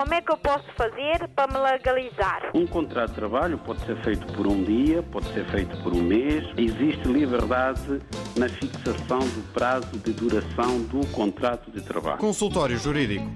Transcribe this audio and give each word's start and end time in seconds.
Como 0.00 0.14
é 0.14 0.22
que 0.22 0.32
eu 0.32 0.38
posso 0.38 0.64
fazer 0.78 1.28
para 1.36 1.52
me 1.52 1.58
legalizar? 1.58 2.52
Um 2.54 2.66
contrato 2.66 3.10
de 3.10 3.16
trabalho 3.16 3.58
pode 3.58 3.84
ser 3.84 4.02
feito 4.02 4.26
por 4.32 4.46
um 4.46 4.64
dia, 4.64 5.02
pode 5.02 5.30
ser 5.34 5.44
feito 5.50 5.76
por 5.82 5.92
um 5.92 6.02
mês. 6.02 6.42
Existe 6.56 7.06
liberdade 7.06 8.00
na 8.34 8.48
fixação 8.48 9.18
do 9.18 9.52
prazo 9.52 9.98
de 9.98 10.14
duração 10.14 10.80
do 10.84 11.06
contrato 11.08 11.70
de 11.70 11.82
trabalho. 11.82 12.16
Consultório 12.16 12.78
Jurídico. 12.78 13.30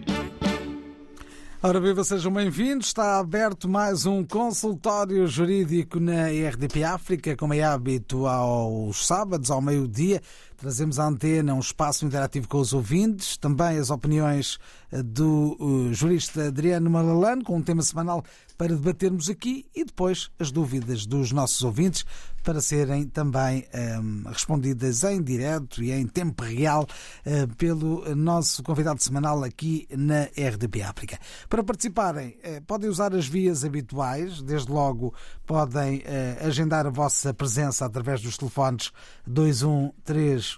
Ora, 1.62 1.80
viva, 1.80 2.02
sejam 2.02 2.32
bem-vindos. 2.32 2.86
Está 2.86 3.18
aberto 3.18 3.68
mais 3.68 4.06
um 4.06 4.24
consultório 4.24 5.26
jurídico 5.26 6.00
na 6.00 6.28
RDP 6.28 6.82
África, 6.82 7.36
como 7.36 7.52
é 7.52 7.62
hábito 7.62 8.26
aos 8.26 9.06
sábados, 9.06 9.50
ao 9.50 9.60
meio-dia. 9.60 10.22
Trazemos 10.64 10.98
à 10.98 11.04
antena 11.04 11.52
um 11.52 11.60
espaço 11.60 12.06
interativo 12.06 12.48
com 12.48 12.58
os 12.58 12.72
ouvintes, 12.72 13.36
também 13.36 13.76
as 13.76 13.90
opiniões 13.90 14.58
do 15.04 15.90
jurista 15.92 16.46
Adriano 16.46 16.89
Malalano, 16.89 17.44
com 17.44 17.58
um 17.58 17.62
tema 17.62 17.82
semanal 17.82 18.25
para 18.56 18.75
debatermos 18.75 19.29
aqui 19.29 19.66
e 19.75 19.84
depois 19.84 20.30
as 20.39 20.50
dúvidas 20.50 21.04
dos 21.04 21.32
nossos 21.32 21.61
ouvintes 21.62 22.06
para 22.42 22.61
serem 22.61 23.04
também 23.08 23.66
um, 24.00 24.29
respondidas 24.29 25.03
em 25.03 25.20
direto 25.20 25.82
e 25.82 25.90
em 25.90 26.06
tempo 26.06 26.44
real 26.44 26.84
uh, 26.84 27.54
pelo 27.56 28.14
nosso 28.14 28.62
convidado 28.62 29.03
semanal 29.03 29.42
aqui 29.42 29.89
na 29.90 30.25
RDP 30.25 30.82
África. 30.82 31.18
Para 31.48 31.64
participarem, 31.64 32.39
podem 32.67 32.89
usar 32.89 33.14
as 33.14 33.27
vias 33.27 33.64
habituais, 33.64 34.41
desde 34.41 34.70
logo 34.70 35.12
podem 35.44 36.03
agendar 36.41 36.86
a 36.86 36.91
vossa 36.91 37.34
presença 37.34 37.84
através 37.84 38.20
dos 38.20 38.36
telefones 38.36 38.92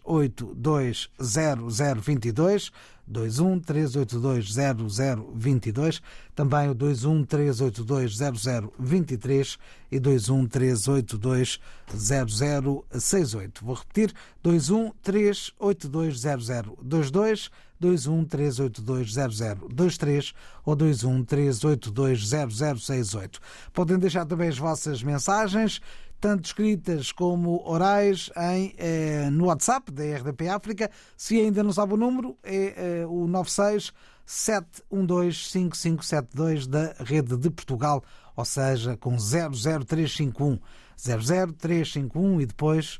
213820022 0.04 2.72
21 3.06 3.60
382 3.60 4.52
0022, 4.52 6.02
também 6.34 6.68
o 6.68 6.74
21 6.74 7.24
382 7.24 8.16
0023 8.16 9.58
e 9.92 10.00
21 10.00 10.46
382 10.46 11.60
0068. 11.94 13.64
Vou 13.64 13.76
repetir: 13.76 14.12
21 14.44 14.90
382 15.02 16.20
0022, 16.20 17.50
21 17.78 18.24
382 18.24 19.12
0023 19.12 20.34
ou 20.64 20.76
21 20.76 21.24
382 21.24 22.28
0068. 22.28 23.40
Podem 23.72 23.98
deixar 23.98 24.26
também 24.26 24.48
as 24.48 24.58
vossas 24.58 25.02
mensagens 25.02 25.80
tanto 26.20 26.46
escritas 26.46 27.12
como 27.12 27.62
orais, 27.64 28.28
em, 28.36 28.74
eh, 28.78 29.30
no 29.30 29.46
WhatsApp 29.46 29.92
da 29.92 30.02
RDP 30.02 30.48
África. 30.48 30.90
Se 31.16 31.40
ainda 31.40 31.62
não 31.62 31.72
sabe 31.72 31.94
o 31.94 31.96
número, 31.96 32.36
é 32.42 33.02
eh, 33.02 33.06
o 33.06 33.26
96 33.26 33.92
7125572 34.26 36.66
da 36.66 36.94
Rede 36.98 37.36
de 37.36 37.48
Portugal, 37.48 38.02
ou 38.34 38.44
seja, 38.44 38.96
com 38.96 39.16
00351. 39.16 40.58
00351 40.96 42.40
e 42.40 42.46
depois 42.46 42.98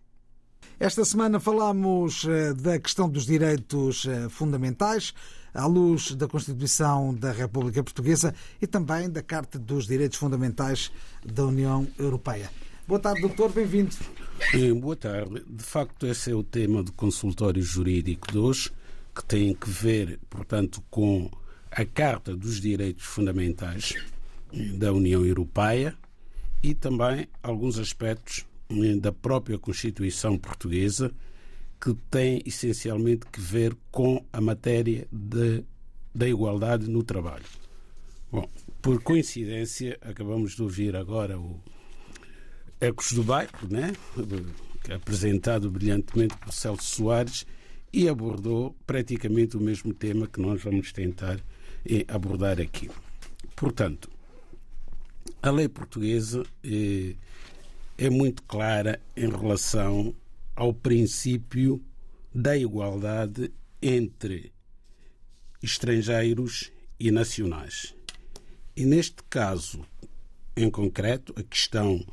Esta 0.80 1.04
semana 1.04 1.42
falamos 1.42 2.26
da 2.62 2.80
questão 2.80 3.10
dos 3.10 3.26
direitos 3.26 4.06
fundamentais, 4.30 5.14
à 5.54 5.66
luz 5.66 6.16
da 6.16 6.26
Constituição 6.28 7.14
da 7.14 7.34
República 7.34 7.84
Portuguesa 7.84 8.34
e 8.62 8.68
também 8.68 9.10
da 9.10 9.22
Carta 9.22 9.60
dos 9.60 9.86
Direitos 9.86 10.18
Fundamentais 10.18 10.90
da 11.26 11.46
União 11.46 11.86
Europeia. 12.00 12.50
Boa 12.88 13.00
tarde, 13.00 13.20
doutor, 13.22 13.52
bem-vindo. 13.52 13.94
Boa 14.80 14.96
tarde. 14.96 15.44
De 15.48 15.64
facto, 15.64 16.08
esse 16.08 16.32
é 16.32 16.34
o 16.34 16.44
tema 16.44 16.82
do 16.82 16.94
consultório 16.94 17.62
jurídico 17.62 18.32
de 18.32 18.38
hoje, 18.38 18.72
que 19.14 19.26
tem 19.26 19.54
que 19.54 19.70
ver, 19.70 20.18
portanto, 20.30 20.82
com 20.90 21.30
a 21.72 21.86
Carta 21.86 22.36
dos 22.36 22.60
Direitos 22.60 23.06
Fundamentais 23.06 23.96
da 24.76 24.92
União 24.92 25.26
Europeia 25.26 25.96
e 26.64 26.74
também 26.74 27.28
alguns 27.42 27.78
aspectos 27.78 28.46
da 29.00 29.12
própria 29.12 29.58
Constituição 29.58 30.38
Portuguesa 30.38 31.12
que 31.82 31.96
têm 32.12 32.42
essencialmente 32.46 33.26
que 33.32 33.40
ver 33.40 33.76
com 33.92 34.24
a 34.34 34.42
matéria 34.42 35.08
de, 35.12 35.64
da 36.14 36.28
igualdade 36.28 36.90
no 36.90 37.04
trabalho. 37.04 37.46
Bom, 38.32 38.48
por 38.82 39.02
coincidência, 39.02 39.98
acabamos 40.02 40.56
de 40.56 40.62
ouvir 40.62 40.96
agora 40.96 41.40
o 41.40 41.60
Ecos 42.82 43.12
do 43.14 43.24
Bairro, 43.24 43.68
né? 43.70 43.94
apresentado 44.94 45.70
brilhantemente 45.70 46.36
por 46.38 46.54
Celso 46.54 46.84
Soares, 46.84 47.46
e 47.92 48.08
abordou 48.08 48.76
praticamente 48.86 49.58
o 49.58 49.60
mesmo 49.60 49.94
tema 49.94 50.28
que 50.28 50.40
nós 50.40 50.62
vamos 50.62 50.92
tentar 50.92 51.40
abordar 52.08 52.60
aqui. 52.60 52.90
Portanto, 53.56 54.10
a 55.42 55.52
lei 55.52 55.68
portuguesa 55.68 56.44
é, 56.64 57.16
é 57.98 58.10
muito 58.10 58.44
clara 58.44 59.02
em 59.16 59.30
relação 59.30 60.14
ao 60.56 60.74
princípio 60.74 61.82
da 62.34 62.58
igualdade 62.58 63.52
entre 63.82 64.52
estrangeiros 65.62 66.72
e 67.00 67.12
nacionais. 67.12 67.96
E 68.76 68.86
neste 68.86 69.24
caso, 69.30 69.86
em 70.56 70.70
concreto, 70.70 71.34
a 71.38 71.44
questão 71.44 72.06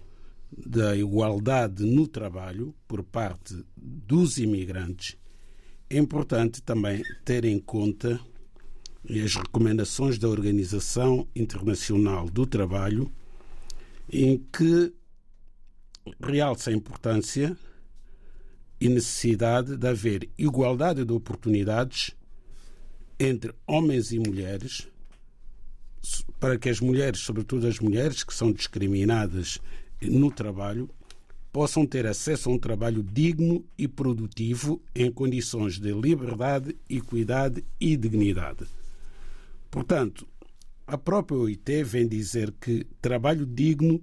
da 0.57 0.97
igualdade 0.97 1.85
no 1.85 2.07
trabalho 2.07 2.75
por 2.87 3.03
parte 3.03 3.65
dos 3.77 4.39
imigrantes, 4.39 5.17
é 5.89 5.99
importante 5.99 6.63
também 6.63 7.03
ter 7.25 7.45
em 7.45 7.59
conta 7.59 8.21
e 9.09 9.23
as 9.23 9.35
recomendações 9.35 10.19
da 10.19 10.29
Organização 10.29 11.27
Internacional 11.35 12.29
do 12.29 12.47
Trabalho, 12.47 13.11
em 14.13 14.39
que 14.53 14.93
realça 16.21 16.71
a 16.71 16.73
importância 16.73 17.57
e 18.81 18.89
necessidade 18.89 19.77
de 19.77 19.89
haver 19.89 20.29
igualdade 20.37 21.05
de 21.05 21.13
oportunidades 21.13 22.15
entre 23.19 23.55
homens 23.67 24.13
e 24.13 24.19
mulheres, 24.19 24.89
para 26.39 26.59
que 26.59 26.69
as 26.69 26.81
mulheres, 26.81 27.21
sobretudo 27.21 27.67
as 27.67 27.81
mulheres 27.81 28.23
que 28.23 28.35
são 28.35 28.53
discriminadas 28.53 29.59
no 30.03 30.31
trabalho, 30.31 30.91
possam 31.53 31.87
ter 31.87 32.07
acesso 32.07 32.51
a 32.51 32.53
um 32.53 32.59
trabalho 32.59 33.03
digno 33.03 33.65
e 33.79 33.89
produtivo 33.89 34.83
em 34.95 35.11
condições 35.11 35.79
de 35.79 35.91
liberdade, 35.93 36.77
equidade 36.89 37.65
e 37.81 37.97
dignidade. 37.97 38.67
Portanto, 39.77 40.27
a 40.87 40.97
própria 40.97 41.37
OIT 41.37 41.85
vem 41.85 42.09
dizer 42.09 42.51
que 42.53 42.85
trabalho 42.99 43.45
digno 43.45 44.03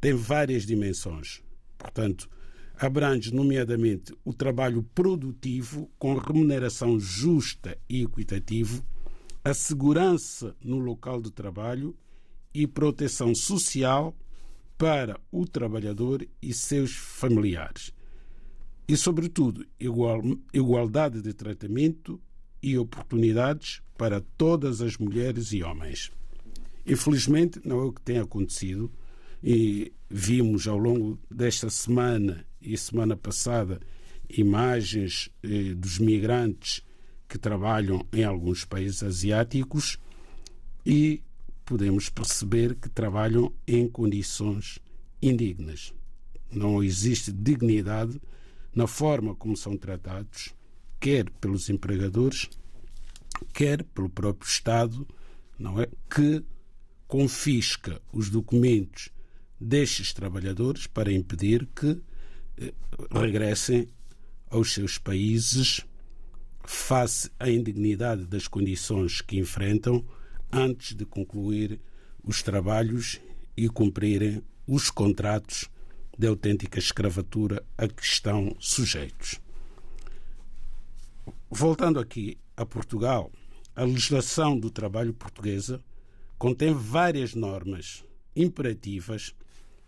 tem 0.00 0.12
várias 0.12 0.66
dimensões. 0.66 1.44
Portanto, 1.78 2.28
abrange, 2.76 3.32
nomeadamente, 3.32 4.12
o 4.24 4.34
trabalho 4.34 4.82
produtivo 4.82 5.88
com 5.96 6.16
remuneração 6.16 6.98
justa 6.98 7.78
e 7.88 8.02
equitativa, 8.02 8.84
a 9.44 9.54
segurança 9.54 10.56
no 10.60 10.80
local 10.80 11.22
de 11.22 11.30
trabalho 11.30 11.96
e 12.52 12.66
proteção 12.66 13.32
social 13.32 14.12
para 14.76 15.20
o 15.30 15.46
trabalhador 15.46 16.26
e 16.42 16.52
seus 16.52 16.90
familiares. 16.90 17.94
E, 18.88 18.96
sobretudo, 18.96 19.64
igual, 19.78 20.20
igualdade 20.52 21.22
de 21.22 21.32
tratamento 21.32 22.20
e 22.60 22.76
oportunidades 22.76 23.85
para 23.96 24.20
todas 24.36 24.80
as 24.80 24.96
mulheres 24.96 25.52
e 25.52 25.62
homens. 25.62 26.10
Infelizmente, 26.86 27.60
não 27.64 27.80
é 27.80 27.84
o 27.84 27.92
que 27.92 28.02
tem 28.02 28.18
acontecido 28.18 28.90
e 29.42 29.92
vimos 30.08 30.68
ao 30.68 30.78
longo 30.78 31.18
desta 31.30 31.68
semana 31.68 32.46
e 32.60 32.76
semana 32.76 33.16
passada 33.16 33.80
imagens 34.28 35.30
eh, 35.42 35.74
dos 35.74 35.98
migrantes 35.98 36.82
que 37.28 37.38
trabalham 37.38 38.06
em 38.12 38.24
alguns 38.24 38.64
países 38.64 39.02
asiáticos 39.02 39.98
e 40.84 41.22
podemos 41.64 42.08
perceber 42.08 42.76
que 42.76 42.88
trabalham 42.88 43.52
em 43.66 43.88
condições 43.88 44.78
indignas. 45.20 45.92
Não 46.50 46.82
existe 46.82 47.32
dignidade 47.32 48.20
na 48.74 48.86
forma 48.86 49.34
como 49.34 49.56
são 49.56 49.76
tratados 49.76 50.54
quer 51.00 51.28
pelos 51.40 51.68
empregadores, 51.68 52.48
quer 53.52 53.82
pelo 53.82 54.08
próprio 54.08 54.48
Estado, 54.48 55.06
não 55.58 55.80
é? 55.80 55.88
Que 56.10 56.44
confisca 57.06 58.00
os 58.12 58.30
documentos 58.30 59.10
destes 59.60 60.12
trabalhadores 60.12 60.86
para 60.86 61.12
impedir 61.12 61.66
que 61.74 62.00
eh, 62.58 62.74
regressem 63.10 63.88
aos 64.50 64.72
seus 64.72 64.98
países, 64.98 65.84
face 66.64 67.30
à 67.38 67.48
indignidade 67.48 68.26
das 68.26 68.48
condições 68.48 69.20
que 69.20 69.38
enfrentam 69.38 70.04
antes 70.52 70.94
de 70.94 71.04
concluir 71.04 71.80
os 72.22 72.42
trabalhos 72.42 73.20
e 73.56 73.68
cumprirem 73.68 74.42
os 74.66 74.90
contratos 74.90 75.70
de 76.18 76.26
autêntica 76.26 76.78
escravatura 76.78 77.64
a 77.78 77.86
que 77.86 78.02
estão 78.02 78.56
sujeitos. 78.58 79.40
Voltando 81.48 82.00
aqui 82.00 82.38
a 82.56 82.64
Portugal, 82.64 83.30
a 83.74 83.84
legislação 83.84 84.58
do 84.58 84.70
trabalho 84.70 85.12
portuguesa 85.12 85.82
contém 86.38 86.72
várias 86.72 87.34
normas 87.34 88.04
imperativas 88.34 89.34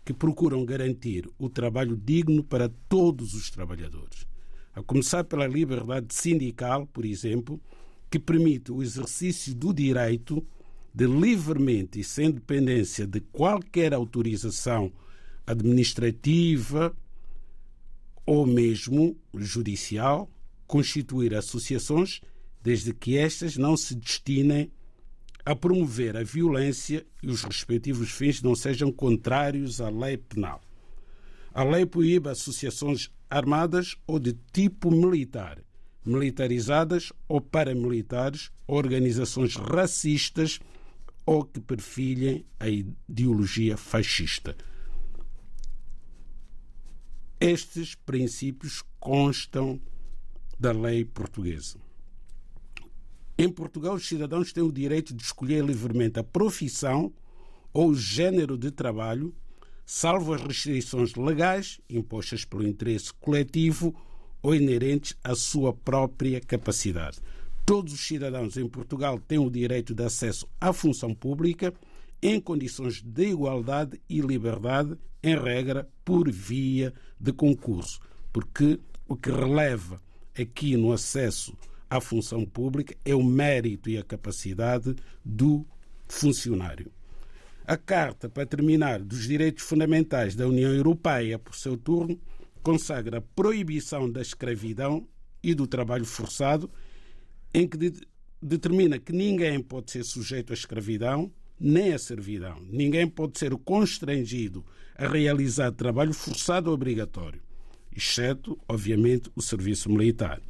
que 0.05 0.13
procuram 0.13 0.65
garantir 0.65 1.29
o 1.37 1.49
trabalho 1.49 1.95
digno 1.95 2.43
para 2.43 2.69
todos 2.87 3.33
os 3.33 3.49
trabalhadores. 3.49 4.27
A 4.73 4.81
começar 4.81 5.23
pela 5.23 5.47
liberdade 5.47 6.13
sindical, 6.13 6.87
por 6.87 7.05
exemplo, 7.05 7.59
que 8.09 8.19
permite 8.19 8.71
o 8.71 8.81
exercício 8.81 9.53
do 9.53 9.73
direito 9.73 10.45
de 10.93 11.05
livremente 11.05 11.99
e 11.99 12.03
sem 12.03 12.31
dependência 12.31 13.05
de 13.05 13.19
qualquer 13.19 13.93
autorização 13.93 14.91
administrativa 15.45 16.95
ou 18.25 18.45
mesmo 18.45 19.17
judicial, 19.35 20.29
constituir 20.67 21.33
associações, 21.33 22.21
desde 22.61 22.93
que 22.93 23.17
estas 23.17 23.57
não 23.57 23.77
se 23.77 23.95
destinem 23.95 24.71
a 25.45 25.55
promover 25.55 26.15
a 26.15 26.23
violência 26.23 27.05
e 27.23 27.27
os 27.27 27.43
respectivos 27.43 28.11
fins 28.11 28.41
não 28.41 28.55
sejam 28.55 28.91
contrários 28.91 29.81
à 29.81 29.89
lei 29.89 30.17
penal. 30.17 30.61
A 31.53 31.63
lei 31.63 31.85
proíbe 31.85 32.29
associações 32.29 33.09
armadas 33.29 33.95
ou 34.05 34.19
de 34.19 34.37
tipo 34.51 34.91
militar, 34.91 35.59
militarizadas 36.05 37.11
ou 37.27 37.41
paramilitares, 37.41 38.51
organizações 38.67 39.55
racistas 39.55 40.59
ou 41.25 41.43
que 41.43 41.59
perfilhem 41.59 42.45
a 42.59 42.67
ideologia 42.67 43.77
fascista. 43.77 44.55
Estes 47.39 47.95
princípios 47.95 48.83
constam 48.99 49.79
da 50.59 50.71
lei 50.71 51.05
portuguesa. 51.05 51.79
Em 53.41 53.47
Portugal, 53.47 53.95
os 53.95 54.05
cidadãos 54.05 54.51
têm 54.51 54.61
o 54.61 54.69
direito 54.69 55.13
de 55.13 55.23
escolher 55.23 55.63
livremente 55.63 56.19
a 56.19 56.23
profissão 56.25 57.09
ou 57.71 57.91
o 57.91 57.95
género 57.95 58.57
de 58.57 58.69
trabalho, 58.69 59.33
salvo 59.85 60.33
as 60.33 60.41
restrições 60.41 61.15
legais 61.15 61.79
impostas 61.89 62.43
pelo 62.43 62.67
interesse 62.67 63.13
coletivo 63.13 63.95
ou 64.43 64.53
inerentes 64.53 65.15
à 65.23 65.35
sua 65.35 65.71
própria 65.71 66.41
capacidade. 66.41 67.19
Todos 67.65 67.93
os 67.93 68.05
cidadãos 68.05 68.57
em 68.57 68.67
Portugal 68.67 69.17
têm 69.17 69.39
o 69.39 69.49
direito 69.49 69.95
de 69.95 70.03
acesso 70.03 70.45
à 70.59 70.73
função 70.73 71.15
pública 71.15 71.73
em 72.21 72.41
condições 72.41 73.01
de 73.01 73.29
igualdade 73.29 74.01
e 74.09 74.19
liberdade, 74.19 74.97
em 75.23 75.39
regra, 75.39 75.87
por 76.03 76.29
via 76.29 76.93
de 77.17 77.31
concurso, 77.31 78.01
porque 78.33 78.77
o 79.07 79.15
que 79.15 79.31
releva 79.31 80.01
aqui 80.37 80.75
no 80.75 80.91
acesso 80.91 81.55
à 81.89 81.99
função 81.99 82.45
pública 82.45 82.95
é 83.03 83.15
o 83.15 83.23
mérito 83.23 83.89
e 83.89 83.97
a 83.97 84.03
capacidade 84.03 84.95
do 85.23 85.65
funcionário. 86.07 86.91
A 87.65 87.77
Carta, 87.77 88.27
para 88.27 88.45
terminar, 88.45 88.99
dos 88.99 89.27
Direitos 89.27 89.63
Fundamentais 89.63 90.35
da 90.35 90.47
União 90.47 90.73
Europeia, 90.73 91.37
por 91.37 91.55
seu 91.55 91.77
turno, 91.77 92.19
consagra 92.63 93.19
a 93.19 93.21
proibição 93.21 94.09
da 94.09 94.21
escravidão 94.21 95.07
e 95.41 95.53
do 95.53 95.67
trabalho 95.67 96.05
forçado, 96.05 96.69
em 97.53 97.67
que 97.67 97.77
de 97.77 97.93
determina 98.41 98.97
que 98.97 99.11
ninguém 99.11 99.61
pode 99.61 99.91
ser 99.91 100.03
sujeito 100.05 100.51
à 100.51 100.53
escravidão 100.53 101.29
nem 101.59 101.91
à 101.91 101.99
servidão. 101.99 102.57
Ninguém 102.69 103.05
pode 103.05 103.37
ser 103.37 103.53
constrangido 103.57 104.65
a 104.95 105.09
realizar 105.09 105.73
trabalho 105.73 106.13
forçado 106.13 106.69
ou 106.69 106.73
obrigatório 106.73 107.41
exceto, 107.95 108.57
obviamente, 108.67 109.29
o 109.35 109.41
serviço 109.41 109.89
militar. 109.89 110.41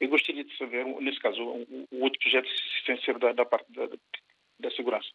Eu 0.00 0.08
gostaria 0.08 0.42
de 0.42 0.56
saber, 0.56 0.86
nesse 1.02 1.20
caso, 1.20 1.42
o, 1.42 1.86
um, 1.92 2.02
outro 2.02 2.18
projeto 2.18 2.48
sem 2.86 2.98
ser 3.02 3.18
da, 3.18 3.34
da 3.34 3.44
parte 3.44 3.70
da, 3.70 3.86
da 4.60 4.70
segurança. 4.70 5.08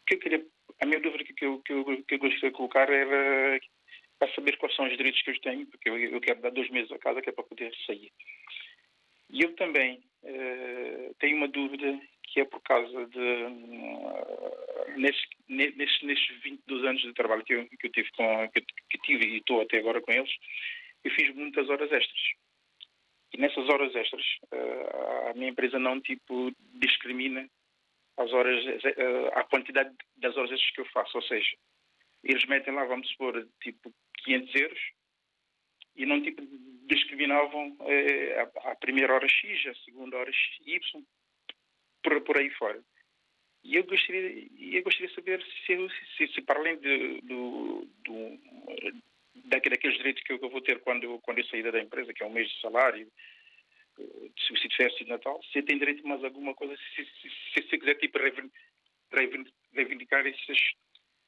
O 0.00 0.06
que 0.06 0.14
eu 0.14 0.18
queria, 0.20 0.46
a 0.80 0.86
minha 0.86 1.00
dúvida 1.00 1.22
que 1.22 1.44
eu, 1.44 1.60
que 1.60 1.70
eu, 1.70 1.84
que 2.04 2.14
eu 2.14 2.18
gostaria 2.18 2.50
de 2.50 2.56
colocar 2.56 2.88
era 2.90 3.60
para 4.18 4.34
saber 4.34 4.56
quais 4.56 4.74
são 4.74 4.86
os 4.86 4.96
direitos 4.96 5.20
que 5.20 5.30
eu 5.30 5.40
tenho, 5.42 5.66
porque 5.66 5.90
eu, 5.90 5.98
eu 5.98 6.20
quero 6.20 6.40
dar 6.40 6.50
dois 6.50 6.70
meses 6.70 6.90
a 6.90 6.98
casa 6.98 7.20
que 7.20 7.28
é 7.28 7.32
para 7.32 7.44
poder 7.44 7.72
sair. 7.86 8.10
E 9.28 9.42
eu 9.42 9.54
também 9.54 10.00
uh, 10.22 11.14
tenho 11.18 11.36
uma 11.36 11.48
dúvida 11.48 12.00
que 12.38 12.42
é 12.42 12.44
por 12.44 12.62
causa 12.62 13.06
de 13.06 13.48
nesses, 14.96 15.26
nesses, 15.48 16.02
nesses 16.02 16.42
22 16.42 16.84
anos 16.84 17.02
de 17.02 17.12
trabalho 17.12 17.44
que 17.44 17.54
eu, 17.54 17.68
que 17.68 17.86
eu 17.88 17.90
tive 17.90 18.10
com 18.12 18.48
que, 18.50 18.60
que 18.60 18.98
tive 18.98 19.26
e 19.26 19.38
estou 19.38 19.60
até 19.60 19.78
agora 19.78 20.00
com 20.00 20.12
eles, 20.12 20.30
eu 21.02 21.10
fiz 21.10 21.34
muitas 21.34 21.68
horas 21.68 21.90
extras. 21.90 22.20
E 23.32 23.38
nessas 23.38 23.68
horas 23.68 23.94
extras, 23.94 24.24
uh, 24.52 25.30
a 25.30 25.34
minha 25.34 25.50
empresa 25.50 25.80
não 25.80 26.00
tipo 26.00 26.52
discrimina 26.74 27.48
as 28.16 28.32
horas, 28.32 28.64
a 29.34 29.44
quantidade 29.44 29.94
das 30.16 30.36
horas 30.36 30.50
extras 30.52 30.70
que 30.72 30.80
eu 30.80 30.86
faço, 30.86 31.16
ou 31.16 31.22
seja, 31.22 31.56
eles 32.22 32.44
metem 32.46 32.74
lá, 32.74 32.84
vamos 32.84 33.08
supor, 33.10 33.48
tipo 33.60 33.92
500 34.24 34.54
euros 34.54 34.80
e 35.96 36.06
não 36.06 36.22
tipo 36.22 36.42
discriminavam 36.86 37.76
eh, 37.80 38.48
a, 38.64 38.74
primeira 38.76 39.12
hora 39.12 39.28
X, 39.28 39.66
a 39.66 39.74
segunda 39.84 40.16
hora 40.16 40.30
Y, 40.64 41.04
por, 42.02 42.20
por 42.22 42.38
aí 42.38 42.50
fora. 42.50 42.82
E 43.64 43.76
eu 43.76 43.84
gostaria, 43.84 44.46
eu 44.76 44.82
gostaria 44.82 45.08
de 45.08 45.14
saber 45.14 45.42
se, 45.66 45.76
se, 46.16 46.32
se 46.32 46.42
para 46.42 46.60
além 46.60 46.78
de, 46.78 47.20
do, 47.22 47.86
do, 48.04 48.40
daqueles 49.46 49.96
direitos 49.96 50.22
que 50.22 50.32
eu 50.32 50.38
vou 50.38 50.60
ter 50.60 50.80
quando, 50.80 51.18
quando 51.20 51.38
eu 51.38 51.44
sair 51.46 51.70
da 51.70 51.80
empresa, 51.80 52.12
que 52.14 52.22
é 52.22 52.26
um 52.26 52.32
mês 52.32 52.48
de 52.48 52.60
salário, 52.60 53.10
subsídio 54.38 54.70
de 54.70 54.76
festa 54.76 55.04
de 55.04 55.10
Natal, 55.10 55.40
se 55.52 55.62
tem 55.62 55.78
direito 55.78 56.04
a 56.04 56.08
mais 56.08 56.24
alguma 56.24 56.54
coisa, 56.54 56.76
se, 56.76 57.04
se, 57.04 57.30
se, 57.52 57.68
se 57.68 57.78
quiser 57.78 57.96
tipo, 57.96 58.18
reivindicar 59.72 60.26
esses, 60.26 60.58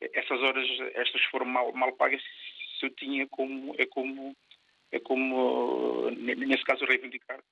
essas 0.00 0.40
horas, 0.40 0.66
estas 0.94 1.22
foram 1.24 1.46
mal, 1.46 1.72
mal 1.72 1.92
pagas, 1.96 2.22
se 2.78 2.86
eu 2.86 2.90
tinha 2.90 3.26
como, 3.28 3.74
é 3.78 3.86
como, 3.86 4.36
é 4.92 5.00
como, 5.00 6.10
nesse 6.10 6.64
caso, 6.64 6.84
reivindicar 6.84 7.42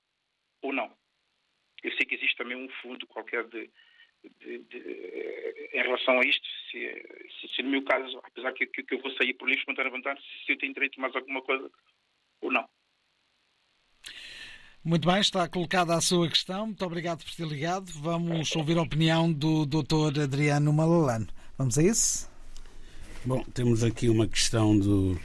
ou 0.61 0.73
não. 0.73 0.91
Eu 1.83 1.91
sei 1.93 2.05
que 2.05 2.15
existe 2.15 2.37
também 2.37 2.57
um 2.57 2.69
fundo 2.81 3.07
qualquer 3.07 3.45
de, 3.47 3.69
de, 4.39 4.59
de, 4.59 5.69
em 5.73 5.81
relação 5.81 6.19
a 6.19 6.25
isto, 6.25 6.45
se, 6.69 7.29
se, 7.39 7.55
se, 7.55 7.63
no 7.63 7.69
meu 7.69 7.83
caso, 7.83 8.19
apesar 8.23 8.51
que, 8.53 8.65
que, 8.67 8.83
que 8.83 8.95
eu 8.95 9.01
vou 9.01 9.11
sair 9.15 9.33
por 9.33 9.47
livre 9.47 9.61
espontânea 9.61 9.91
vontade, 9.91 10.21
se 10.45 10.51
eu 10.51 10.57
tenho 10.57 10.73
direito 10.73 10.97
a 10.97 11.01
mais 11.01 11.15
alguma 11.15 11.41
coisa 11.41 11.69
ou 12.41 12.51
não. 12.51 12.67
Muito 14.83 15.07
bem, 15.07 15.19
está 15.19 15.47
colocada 15.47 15.93
a 15.93 16.01
sua 16.01 16.29
questão. 16.29 16.67
Muito 16.67 16.85
obrigado 16.85 17.23
por 17.23 17.35
ter 17.35 17.45
ligado. 17.45 17.91
Vamos 17.91 18.55
ouvir 18.55 18.77
a 18.77 18.81
opinião 18.81 19.31
do 19.31 19.65
Dr. 19.65 20.21
Adriano 20.23 20.71
Malalano. 20.71 21.27
Vamos 21.57 21.77
a 21.77 21.83
isso? 21.83 22.29
Bom, 23.25 23.43
temos 23.53 23.83
aqui 23.83 24.07
uma 24.07 24.25
questão 24.25 24.79
do, 24.79 25.19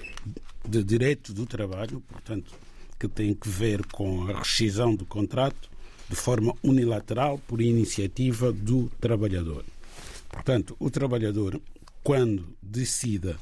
de 0.68 0.82
direito 0.82 1.32
do 1.32 1.46
trabalho, 1.46 2.00
portanto, 2.00 2.52
que 2.99 3.06
tem 3.06 3.32
que 3.32 3.49
ver 3.49 3.87
com 3.87 4.28
a 4.28 4.38
rescisão 4.38 4.94
do 4.96 5.06
contrato 5.06 5.70
de 6.08 6.16
forma 6.16 6.54
unilateral 6.62 7.38
por 7.38 7.61
iniciativa 7.61 8.52
do 8.52 8.90
trabalhador. 9.00 9.64
Portanto, 10.28 10.76
o 10.78 10.90
trabalhador, 10.90 11.61
quando 12.02 12.56
decida, 12.62 13.38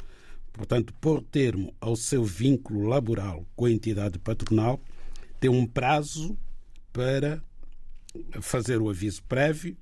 portanto, 0.52 0.92
pôr 1.00 1.22
termo 1.22 1.74
ao 1.80 1.96
seu 1.96 2.24
vínculo 2.24 2.86
laboral 2.86 3.44
com 3.56 3.64
a 3.64 3.70
entidade 3.70 4.18
patronal, 4.18 4.80
tem 5.40 5.50
um 5.50 5.66
prazo 5.66 6.36
para 6.92 7.42
fazer 8.40 8.80
o 8.80 8.90
aviso 8.90 9.22
prévio. 9.24 9.76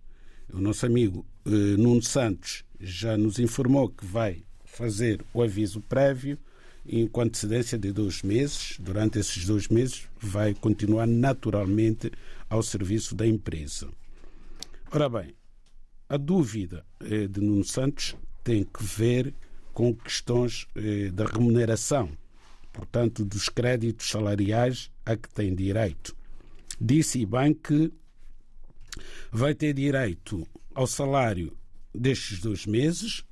O 0.53 0.61
nosso 0.61 0.87
amigo 0.87 1.27
eh, 1.45 1.51
Nuno 1.51 2.03
Santos 2.03 2.65
já 2.81 3.17
nos 3.17 3.39
informou 3.39 3.89
que 3.89 4.07
vai 4.07 4.43
fazer 4.65 5.23
o 5.35 5.43
aviso 5.43 5.81
prévio 5.81 6.39
e 6.91 7.09
com 7.09 7.21
antecedência 7.21 7.79
de 7.79 7.93
dois 7.93 8.23
meses. 8.23 8.77
Durante 8.81 9.19
esses 9.19 9.47
dois 9.47 9.69
meses, 9.69 10.09
vai 10.19 10.53
continuar 10.55 11.07
naturalmente 11.07 12.11
ao 12.49 12.63
serviço 12.63 13.15
da 13.15 13.27
empresa. 13.27 13.89
Ora 14.91 15.09
bem, 15.09 15.35
a 16.09 16.17
dúvida 16.17 16.85
eh, 17.01 17.29
de 17.29 17.41
Nuno 17.41 17.65
Santos 17.65 18.17
tem 18.43 18.65
que 18.65 18.83
ver 18.83 19.33
com 19.73 19.95
questões 19.95 20.67
eh, 20.75 21.11
da 21.13 21.27
remuneração 21.27 22.11
portanto, 22.73 23.25
dos 23.25 23.49
créditos 23.49 24.09
salariais 24.09 24.91
a 25.05 25.17
que 25.17 25.29
tem 25.29 25.55
direito. 25.55 26.17
Disse 26.81 27.25
bem 27.27 27.53
que 27.53 27.93
vai 29.31 29.55
ter 29.55 29.75
direito 29.75 30.47
ao 30.75 30.87
salário 30.87 31.57
destes 31.95 32.41
dois 32.41 32.67
meses, 32.67 33.25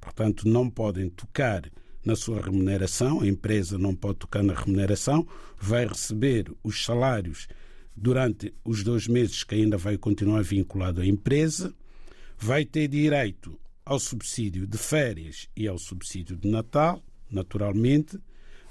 portanto, 0.00 0.48
não 0.48 0.70
podem 0.70 1.08
tocar 1.08 1.70
na 2.06 2.14
sua 2.14 2.40
remuneração, 2.40 3.20
a 3.20 3.26
empresa 3.26 3.76
não 3.76 3.94
pode 3.94 4.20
tocar 4.20 4.42
na 4.42 4.54
remuneração, 4.54 5.26
vai 5.58 5.84
receber 5.86 6.50
os 6.62 6.84
salários 6.84 7.48
durante 7.96 8.54
os 8.64 8.84
dois 8.84 9.08
meses 9.08 9.42
que 9.42 9.56
ainda 9.56 9.76
vai 9.76 9.98
continuar 9.98 10.42
vinculado 10.42 11.00
à 11.00 11.06
empresa, 11.06 11.74
vai 12.38 12.64
ter 12.64 12.86
direito 12.86 13.58
ao 13.84 13.98
subsídio 13.98 14.66
de 14.66 14.78
férias 14.78 15.48
e 15.56 15.66
ao 15.66 15.78
subsídio 15.78 16.36
de 16.36 16.48
Natal, 16.48 17.02
naturalmente, 17.28 18.18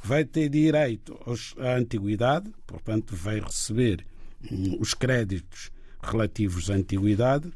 vai 0.01 0.23
ter 0.23 0.47
direito 0.47 1.19
à 1.57 1.75
antiguidade, 1.75 2.49
portanto, 2.65 3.15
vai 3.15 3.41
receber 3.41 4.05
hum, 4.49 4.77
os 4.79 4.93
créditos 4.93 5.71
relativos 6.01 6.69
à 6.69 6.75
antiguidade. 6.75 7.51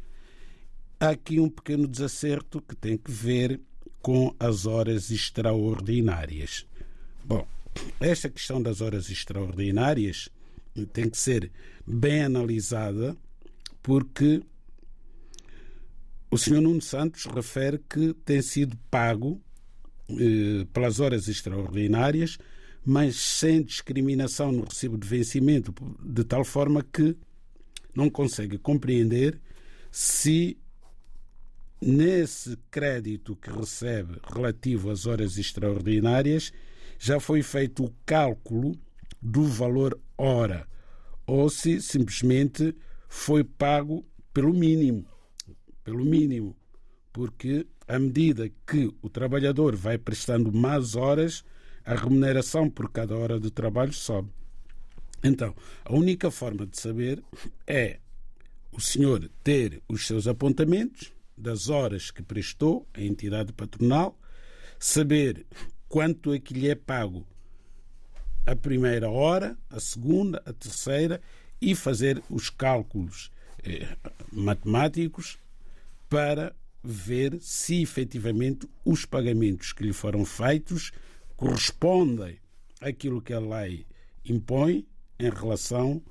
Há 0.99 1.11
aqui 1.11 1.39
um 1.39 1.49
pequeno 1.49 1.87
desacerto 1.87 2.61
que 2.61 2.75
tem 2.75 2.97
que 2.97 3.11
ver 3.11 3.61
com 4.01 4.33
as 4.39 4.65
horas 4.65 5.11
extraordinárias. 5.11 6.65
Bom, 7.23 7.47
esta 7.99 8.29
questão 8.29 8.61
das 8.61 8.81
horas 8.81 9.09
extraordinárias 9.09 10.29
tem 10.93 11.09
que 11.09 11.17
ser 11.17 11.51
bem 11.85 12.23
analisada 12.23 13.15
porque 13.81 14.41
o 16.31 16.37
Sr. 16.37 16.61
Nuno 16.61 16.81
Santos 16.81 17.25
refere 17.25 17.79
que 17.89 18.13
tem 18.25 18.41
sido 18.41 18.77
pago 18.89 19.41
eh, 20.09 20.65
pelas 20.71 20.99
horas 20.99 21.27
extraordinárias, 21.27 22.37
mas 22.85 23.15
sem 23.15 23.63
discriminação 23.63 24.51
no 24.51 24.63
recibo 24.63 24.97
de 24.97 25.07
vencimento, 25.07 25.73
de 26.03 26.23
tal 26.23 26.45
forma 26.45 26.83
que 26.83 27.15
não 27.95 28.09
consegue 28.09 28.57
compreender 28.57 29.39
se 29.91 30.57
nesse 31.81 32.57
crédito 32.69 33.35
que 33.35 33.49
recebe 33.49 34.19
relativo 34.33 34.89
às 34.91 35.05
horas 35.05 35.37
extraordinárias 35.37 36.51
já 36.97 37.19
foi 37.19 37.41
feito 37.41 37.85
o 37.85 37.93
cálculo 38.05 38.77
do 39.21 39.43
valor 39.45 39.99
hora 40.17 40.67
ou 41.25 41.49
se 41.49 41.81
simplesmente 41.81 42.75
foi 43.07 43.43
pago 43.43 44.05
pelo 44.33 44.53
mínimo, 44.53 45.05
pelo 45.83 46.03
mínimo, 46.03 46.55
porque 47.13 47.65
à 47.87 47.97
medida 47.97 48.49
que 48.67 48.93
o 49.01 49.09
trabalhador 49.09 49.75
vai 49.75 49.97
prestando 49.97 50.51
mais 50.51 50.95
horas, 50.95 51.43
a 51.85 51.95
remuneração 51.95 52.69
por 52.69 52.91
cada 52.91 53.15
hora 53.15 53.39
de 53.39 53.49
trabalho 53.49 53.93
sobe. 53.93 54.29
Então, 55.23 55.55
a 55.85 55.93
única 55.93 56.31
forma 56.31 56.65
de 56.65 56.79
saber 56.79 57.23
é 57.67 57.99
o 58.71 58.79
senhor 58.79 59.29
ter 59.43 59.81
os 59.87 60.05
seus 60.07 60.27
apontamentos 60.27 61.11
das 61.39 61.69
horas 61.69 62.11
que 62.11 62.21
prestou 62.21 62.87
a 62.93 63.01
entidade 63.01 63.53
patronal, 63.53 64.17
saber 64.77 65.45
quanto 65.87 66.33
é 66.33 66.39
que 66.39 66.53
lhe 66.53 66.69
é 66.69 66.75
pago 66.75 67.25
a 68.45 68.55
primeira 68.55 69.09
hora, 69.09 69.57
a 69.69 69.79
segunda, 69.79 70.41
a 70.45 70.51
terceira 70.51 71.21
e 71.61 71.75
fazer 71.75 72.21
os 72.29 72.49
cálculos 72.49 73.31
eh, 73.63 73.87
matemáticos 74.31 75.37
para 76.09 76.55
ver 76.83 77.37
se 77.41 77.81
efetivamente 77.81 78.67
os 78.83 79.05
pagamentos 79.05 79.73
que 79.73 79.83
lhe 79.83 79.93
foram 79.93 80.25
feitos 80.25 80.91
correspondem 81.35 82.37
àquilo 82.81 83.21
que 83.21 83.33
a 83.33 83.39
lei 83.39 83.85
impõe 84.25 84.87
em 85.19 85.29
relação 85.29 86.01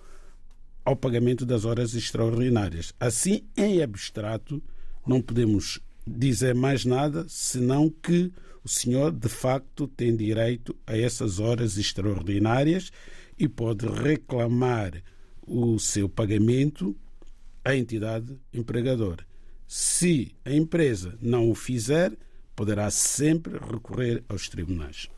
ao 0.85 0.94
pagamento 0.94 1.44
das 1.44 1.64
horas 1.64 1.94
extraordinárias. 1.94 2.94
Assim, 3.00 3.47
em 3.56 3.82
abstrato, 3.82 4.62
não 5.08 5.22
podemos 5.22 5.80
dizer 6.06 6.54
mais 6.54 6.84
nada 6.84 7.24
senão 7.28 7.88
que 7.88 8.30
o 8.62 8.68
senhor 8.68 9.10
de 9.10 9.28
facto 9.28 9.88
tem 9.88 10.14
direito 10.14 10.76
a 10.86 10.96
essas 10.96 11.40
horas 11.40 11.78
extraordinárias 11.78 12.92
e 13.38 13.48
pode 13.48 13.86
reclamar 13.86 15.02
o 15.46 15.78
seu 15.78 16.08
pagamento 16.08 16.94
à 17.64 17.74
entidade 17.74 18.38
empregadora. 18.52 19.26
Se 19.66 20.34
a 20.44 20.52
empresa 20.52 21.16
não 21.20 21.50
o 21.50 21.54
fizer, 21.54 22.12
poderá 22.54 22.90
sempre 22.90 23.54
recorrer 23.58 24.22
aos 24.28 24.48
tribunais. 24.48 25.08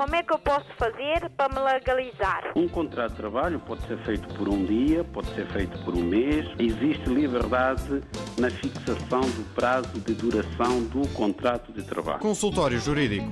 Como 0.00 0.16
é 0.16 0.22
que 0.22 0.32
eu 0.32 0.38
posso 0.38 0.64
fazer 0.78 1.28
para 1.36 1.54
me 1.54 1.60
legalizar? 1.60 2.52
Um 2.56 2.66
contrato 2.66 3.10
de 3.10 3.16
trabalho 3.18 3.60
pode 3.60 3.86
ser 3.86 3.98
feito 3.98 4.26
por 4.34 4.48
um 4.48 4.64
dia, 4.64 5.04
pode 5.04 5.28
ser 5.34 5.46
feito 5.52 5.78
por 5.84 5.94
um 5.94 6.02
mês. 6.02 6.46
Existe 6.58 7.06
liberdade 7.10 8.02
na 8.38 8.48
fixação 8.48 9.20
do 9.20 9.54
prazo 9.54 10.00
de 10.00 10.14
duração 10.14 10.84
do 10.84 11.06
contrato 11.08 11.70
de 11.70 11.82
trabalho. 11.82 12.18
Consultório 12.20 12.80
Jurídico. 12.80 13.30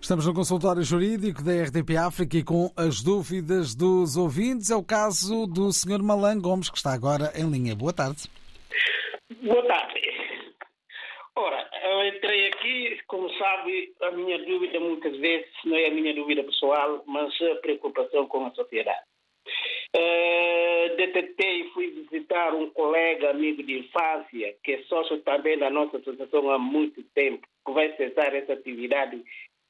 Estamos 0.00 0.26
no 0.26 0.32
consultório 0.32 0.82
jurídico 0.82 1.42
da 1.42 1.52
RDP 1.52 1.98
África 1.98 2.38
e 2.38 2.42
com 2.42 2.72
as 2.74 3.02
dúvidas 3.02 3.74
dos 3.74 4.16
ouvintes. 4.16 4.70
É 4.70 4.76
o 4.76 4.82
caso 4.82 5.46
do 5.46 5.70
Sr. 5.70 6.02
Malan 6.02 6.40
Gomes, 6.40 6.70
que 6.70 6.78
está 6.78 6.94
agora 6.94 7.30
em 7.34 7.50
linha. 7.50 7.76
Boa 7.76 7.92
tarde. 7.92 8.22
Boa 9.42 9.62
tarde. 9.66 9.93
Entrei 12.14 12.46
aqui, 12.46 13.00
como 13.08 13.28
sabe, 13.34 13.92
a 14.02 14.10
minha 14.12 14.38
dúvida 14.44 14.78
muitas 14.78 15.16
vezes 15.16 15.48
não 15.64 15.76
é 15.76 15.86
a 15.86 15.90
minha 15.90 16.14
dúvida 16.14 16.44
pessoal, 16.44 17.02
mas 17.06 17.32
a 17.42 17.56
preocupação 17.56 18.26
com 18.28 18.46
a 18.46 18.50
sociedade. 18.52 19.04
Uh, 19.96 20.96
detectei 20.96 21.62
e 21.62 21.70
fui 21.70 21.90
visitar 21.90 22.54
um 22.54 22.70
colega 22.70 23.30
amigo 23.30 23.62
de 23.62 23.78
infância, 23.78 24.54
que 24.62 24.72
é 24.72 24.82
sócio 24.84 25.20
também 25.22 25.58
da 25.58 25.70
nossa 25.70 25.98
associação 25.98 26.50
há 26.50 26.58
muito 26.58 27.02
tempo, 27.14 27.46
que 27.66 27.72
vai 27.72 27.94
cessar 27.96 28.34
essa 28.34 28.52
atividade 28.52 29.22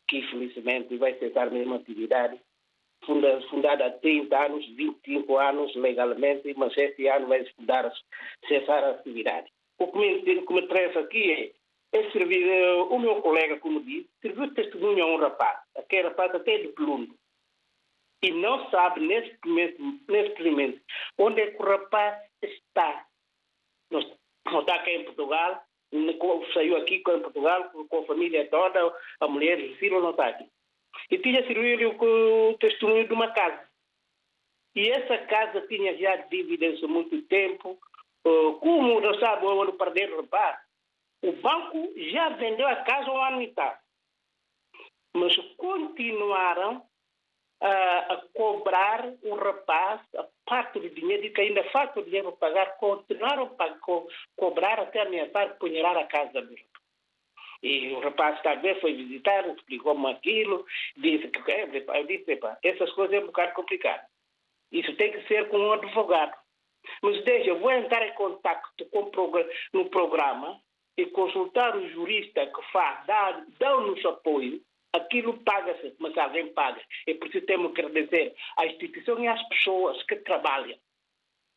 que 0.06 0.18
infelizmente 0.18 0.96
vai 0.98 1.14
cessar 1.18 1.48
a 1.48 1.50
mesma 1.50 1.76
atividade, 1.76 2.38
funda, 3.06 3.40
fundada 3.48 3.86
há 3.86 3.90
30 3.90 4.46
anos, 4.46 4.66
25 4.76 5.38
anos 5.38 5.74
legalmente, 5.76 6.52
mas 6.56 6.76
este 6.76 7.06
ano 7.06 7.26
vai 7.26 7.44
fundar, 7.56 7.90
cessar 8.46 8.84
a 8.84 8.90
atividade. 8.90 9.50
O 9.78 9.90
que 9.90 9.98
me, 9.98 10.22
que 10.22 10.52
me 10.52 10.60
interessa 10.60 11.00
aqui 11.00 11.32
é, 11.32 11.63
é 11.94 12.10
servir, 12.10 12.44
eh, 12.48 12.74
o 12.74 12.98
meu 12.98 13.22
colega, 13.22 13.58
como 13.60 13.80
disse, 13.80 14.10
serviu 14.20 14.52
testemunho 14.52 15.04
a 15.04 15.06
um 15.06 15.16
rapaz, 15.16 15.60
aquele 15.76 16.08
rapaz 16.08 16.34
até 16.34 16.58
de 16.58 16.68
plundo, 16.68 17.14
e 18.20 18.32
não 18.32 18.68
sabe 18.70 19.00
nesse 19.00 19.38
momento, 19.46 19.80
momento 20.42 20.80
onde 21.18 21.40
é 21.40 21.50
que 21.52 21.62
o 21.62 21.64
rapaz 21.64 22.20
está. 22.42 23.06
Não 23.90 24.60
está 24.60 24.74
aqui 24.74 24.90
em 24.90 25.04
Portugal, 25.04 25.62
saiu 26.52 26.76
aqui 26.78 26.98
com 27.00 27.20
Portugal 27.20 27.70
com 27.70 27.98
a 27.98 28.06
família 28.06 28.48
toda, 28.48 28.92
a 29.20 29.28
mulher, 29.28 29.58
o 29.60 29.76
filho 29.76 30.00
não 30.00 30.10
está 30.10 30.28
aqui. 30.28 30.48
E 31.10 31.18
tinha 31.18 31.46
servido 31.46 31.90
o 31.90 32.58
testemunho 32.58 33.06
de 33.06 33.12
uma 33.12 33.30
casa. 33.32 33.68
E 34.74 34.90
essa 34.90 35.18
casa 35.26 35.60
tinha 35.68 35.96
já 35.96 36.16
dívidas 36.16 36.82
há 36.82 36.88
muito 36.88 37.22
tempo. 37.22 37.78
Uh, 38.26 38.54
como 38.54 39.00
não 39.00 39.14
sabe 39.20 39.46
onde 39.46 39.72
perder 39.72 40.12
o 40.12 40.22
rapaz? 40.22 40.58
O 41.24 41.32
banco 41.32 41.90
já 41.96 42.28
vendeu 42.36 42.68
a 42.68 42.76
casa 42.84 43.42
e 43.42 43.48
tal. 43.54 43.74
Mas 45.16 45.34
continuaram 45.56 46.86
a, 47.62 47.98
a 48.12 48.16
cobrar 48.34 49.10
o 49.22 49.34
rapaz 49.34 50.02
a 50.18 50.26
parte 50.44 50.80
do 50.80 50.90
dinheiro 50.90 51.32
que 51.32 51.40
ainda 51.40 51.64
falta 51.70 52.00
o 52.00 52.04
dinheiro 52.04 52.30
para 52.32 52.50
pagar, 52.50 52.76
continuaram 52.76 53.56
a 53.58 53.68
co 53.78 54.06
cobrar 54.36 54.78
até 54.78 55.00
ameaçar 55.00 55.56
punhar 55.56 55.96
a 55.96 56.04
casa 56.04 56.42
do. 56.42 56.54
E 57.62 57.92
o 57.92 58.00
rapaz 58.00 58.42
também 58.42 58.78
foi 58.82 58.92
visitar, 58.92 59.48
explicou-me 59.48 60.10
aquilo, 60.10 60.66
disse 60.98 61.28
que 61.28 61.50
é, 61.50 61.62
eu 61.62 62.06
disse, 62.06 62.38
essas 62.62 62.92
coisas 62.92 63.16
é 63.16 63.20
um 63.20 63.26
bocado 63.28 63.54
complicado. 63.54 64.06
Isso 64.70 64.94
tem 64.96 65.10
que 65.10 65.26
ser 65.26 65.48
com 65.48 65.56
um 65.56 65.72
advogado. 65.72 66.36
Mas 67.00 67.24
deixa, 67.24 67.48
eu 67.48 67.60
vou 67.60 67.70
entrar 67.70 68.06
em 68.06 68.12
contato 68.12 68.68
com, 68.90 69.10
no 69.72 69.88
programa 69.88 70.60
e 70.96 71.06
consultar 71.06 71.76
o 71.76 71.88
jurista 71.90 72.46
que 72.46 72.62
faz, 72.72 73.04
dá 73.06 73.44
apoio, 74.08 74.60
aquilo 74.92 75.38
paga-se, 75.44 75.94
mas 75.98 76.16
alguém 76.16 76.52
paga. 76.52 76.80
É 77.06 77.14
por 77.14 77.28
isso 77.28 77.44
temos 77.46 77.72
que 77.72 77.80
agradecer 77.80 78.34
à 78.56 78.66
instituição 78.66 79.18
e 79.22 79.26
às 79.26 79.42
pessoas 79.48 80.02
que 80.04 80.16
trabalham 80.16 80.78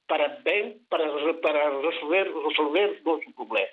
para 0.08 0.30
bem, 0.30 0.80
para, 0.90 1.34
para 1.36 1.82
resolver, 1.82 2.34
resolver 2.48 2.92
os 2.92 3.04
nossos 3.04 3.34
problemas. 3.34 3.72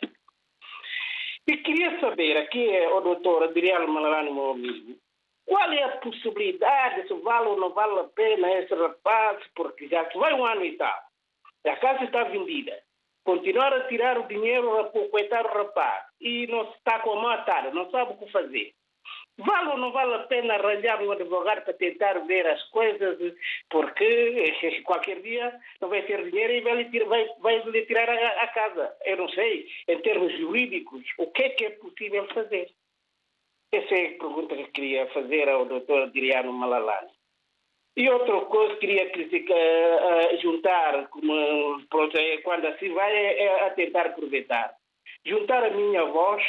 E 1.47 1.57
queria 1.59 2.01
saber, 2.01 2.37
aqui 2.39 2.69
é 2.71 2.89
o 2.89 3.01
doutor 3.01 3.45
Adriano 3.45 3.89
Malarani, 3.89 4.33
meu 4.33 4.51
amigo, 4.51 4.99
qual 5.47 5.71
é 5.73 5.83
a 5.83 5.97
possibilidade, 5.99 7.07
se 7.07 7.15
vale 7.15 7.49
ou 7.49 7.61
não 7.61 7.71
vale 7.71 8.01
a 8.01 8.05
pena 8.05 8.51
esse 8.55 8.75
rapaz, 8.75 9.45
porque 9.55 9.87
já 9.89 10.03
vai 10.15 10.33
um 10.33 10.45
ano 10.45 10.65
e 10.65 10.73
tal, 10.73 10.99
a 11.67 11.77
casa 11.77 12.05
está 12.05 12.25
vendida, 12.25 12.83
continuar 13.25 13.73
a 13.73 13.89
tirar 13.89 14.19
o 14.19 14.29
dinheiro 14.29 14.79
a 14.79 14.85
coitado 15.09 15.49
o 15.49 15.53
rapaz 15.53 16.05
e 16.21 16.47
não 16.47 16.71
se 16.71 16.79
está 16.79 17.01
com 17.01 17.13
a 17.13 17.23
mão 17.23 17.31
atada, 17.31 17.71
não 17.73 17.91
sabe 17.91 18.13
o 18.13 18.19
que 18.19 18.31
fazer. 18.31 18.73
Vale 19.37 19.71
ou 19.71 19.79
não 19.79 19.91
vale 19.91 20.15
a 20.15 20.19
pena 20.21 20.55
arranjar 20.55 21.03
um 21.03 21.11
advogado 21.11 21.65
para 21.65 21.75
tentar 21.75 22.19
ver 22.21 22.47
as 22.47 22.63
coisas, 22.71 23.19
porque 23.69 24.55
qualquer 24.85 25.21
dia 25.23 25.59
não 25.81 25.89
vai 25.89 26.03
ter 26.03 26.31
dinheiro 26.31 26.53
e 26.53 26.61
vai 26.61 26.77
lhe 26.77 26.85
tirar, 26.91 27.07
vai, 27.07 27.29
vai 27.41 27.59
lhe 27.65 27.87
tirar 27.87 28.09
a, 28.09 28.43
a, 28.43 28.49
casa. 28.49 28.97
Eu 29.05 29.17
não 29.17 29.29
sei, 29.31 29.67
em 29.89 29.99
termos 30.03 30.33
jurídicos, 30.39 31.03
o 31.19 31.27
que 31.33 31.43
é 31.43 31.49
que 31.51 31.65
é 31.65 31.71
possível 31.71 32.29
fazer? 32.29 32.71
Essa 33.73 33.95
é 33.95 34.07
a 34.07 34.19
pergunta 34.19 34.55
que 34.55 34.71
queria 34.71 35.07
fazer 35.09 35.49
ao 35.49 35.65
doutor 35.65 36.03
Adriano 36.03 36.53
Malalani. 36.53 37.11
E 37.97 38.11
outra 38.11 38.41
coisa 38.47 38.75
que 38.75 38.81
queria 38.81 39.11
criticar, 39.11 39.57
uh, 39.57 40.41
juntar, 40.41 41.09
como, 41.09 41.81
pronto, 41.89 42.17
é, 42.19 42.39
quando 42.39 42.67
assim 42.67 42.93
vai, 42.93 43.13
é, 43.15 43.45
é 43.45 43.67
a 43.67 43.71
tentar 43.71 44.07
aproveitar. 44.07 44.75
Juntar 45.25 45.65
a 45.65 45.71
minha 45.71 46.05
voz 46.07 46.43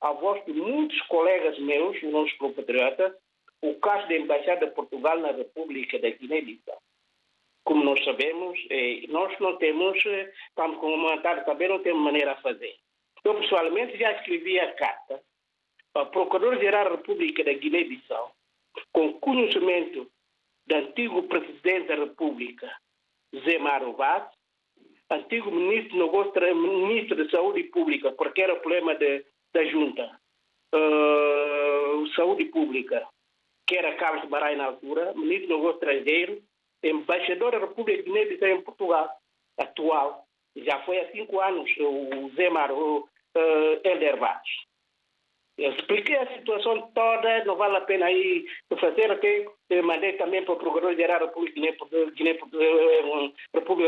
à 0.00 0.12
voz 0.12 0.44
de 0.44 0.52
muitos 0.52 1.00
colegas 1.02 1.58
meus, 1.58 2.02
nossos 2.02 2.32
compatriotas, 2.34 3.12
o 3.62 3.74
caso 3.74 4.08
da 4.08 4.16
Embaixada 4.16 4.66
de 4.66 4.74
Portugal 4.74 5.18
na 5.18 5.32
República 5.32 5.98
da 5.98 6.10
Guiné-Bissau. 6.10 6.78
Como 7.64 7.84
nós 7.84 8.02
sabemos, 8.04 8.58
eh, 8.70 9.02
nós 9.08 9.36
não 9.40 9.56
temos, 9.56 10.04
eh, 10.06 10.32
estamos 10.48 10.78
com 10.78 10.94
uma 10.94 11.18
também 11.18 11.68
não 11.68 11.80
temos 11.80 12.02
maneira 12.02 12.32
a 12.32 12.36
fazer. 12.36 12.76
Eu, 13.24 13.34
pessoalmente, 13.34 13.98
já 13.98 14.12
escrevi 14.12 14.58
a 14.58 14.72
carta 14.74 15.20
ao 15.94 16.06
Procurador-Geral 16.06 16.84
da 16.84 16.90
República 16.92 17.44
da 17.44 17.52
Guiné-Bissau, 17.52 18.32
com 18.92 19.12
conhecimento 19.14 20.08
do 20.68 20.74
antigo 20.74 21.22
Presidente 21.24 21.88
da 21.88 21.96
República, 21.96 22.70
Zé 23.44 23.58
Maro 23.58 23.92
Vaz, 23.94 24.24
antigo 25.10 25.50
Ministro, 25.50 25.96
Ministro 26.54 27.16
de 27.16 27.30
Saúde 27.30 27.64
Pública, 27.64 28.12
porque 28.12 28.42
era 28.42 28.56
problema 28.56 28.94
de 28.94 29.24
da 29.52 29.64
Junta 29.64 30.20
uh, 30.74 32.06
Saúde 32.14 32.44
Pública, 32.46 33.06
que 33.66 33.76
era 33.76 33.96
Carlos 33.96 34.28
Barai 34.28 34.56
na 34.56 34.66
altura, 34.66 35.14
ministro 35.14 35.48
do 35.48 35.56
Negócio 35.56 35.74
Estrangeiro, 35.76 36.42
embaixador 36.82 37.52
da 37.52 37.58
República 37.58 38.02
de 38.02 38.08
Guiné-Bissau 38.08 38.48
em 38.48 38.62
Portugal, 38.62 39.10
atual. 39.58 40.24
Já 40.56 40.80
foi 40.84 40.98
há 41.00 41.10
cinco 41.12 41.40
anos 41.40 41.70
o 41.78 42.30
Zé 42.34 42.48
o 42.50 42.98
uh, 43.00 44.18
Vaz. 44.18 44.48
Eu 45.58 45.72
expliquei 45.72 46.16
a 46.16 46.34
situação 46.34 46.82
toda, 46.94 47.44
não 47.44 47.56
vale 47.56 47.78
a 47.78 47.80
pena 47.80 48.06
aí 48.06 48.46
fazer, 48.78 49.10
ok? 49.10 49.48
Eu 49.68 49.82
mandei 49.82 50.12
também 50.12 50.44
para 50.44 50.54
o 50.54 50.56
Procurador-Geral 50.56 51.18
da 51.18 51.26
República, 51.26 51.60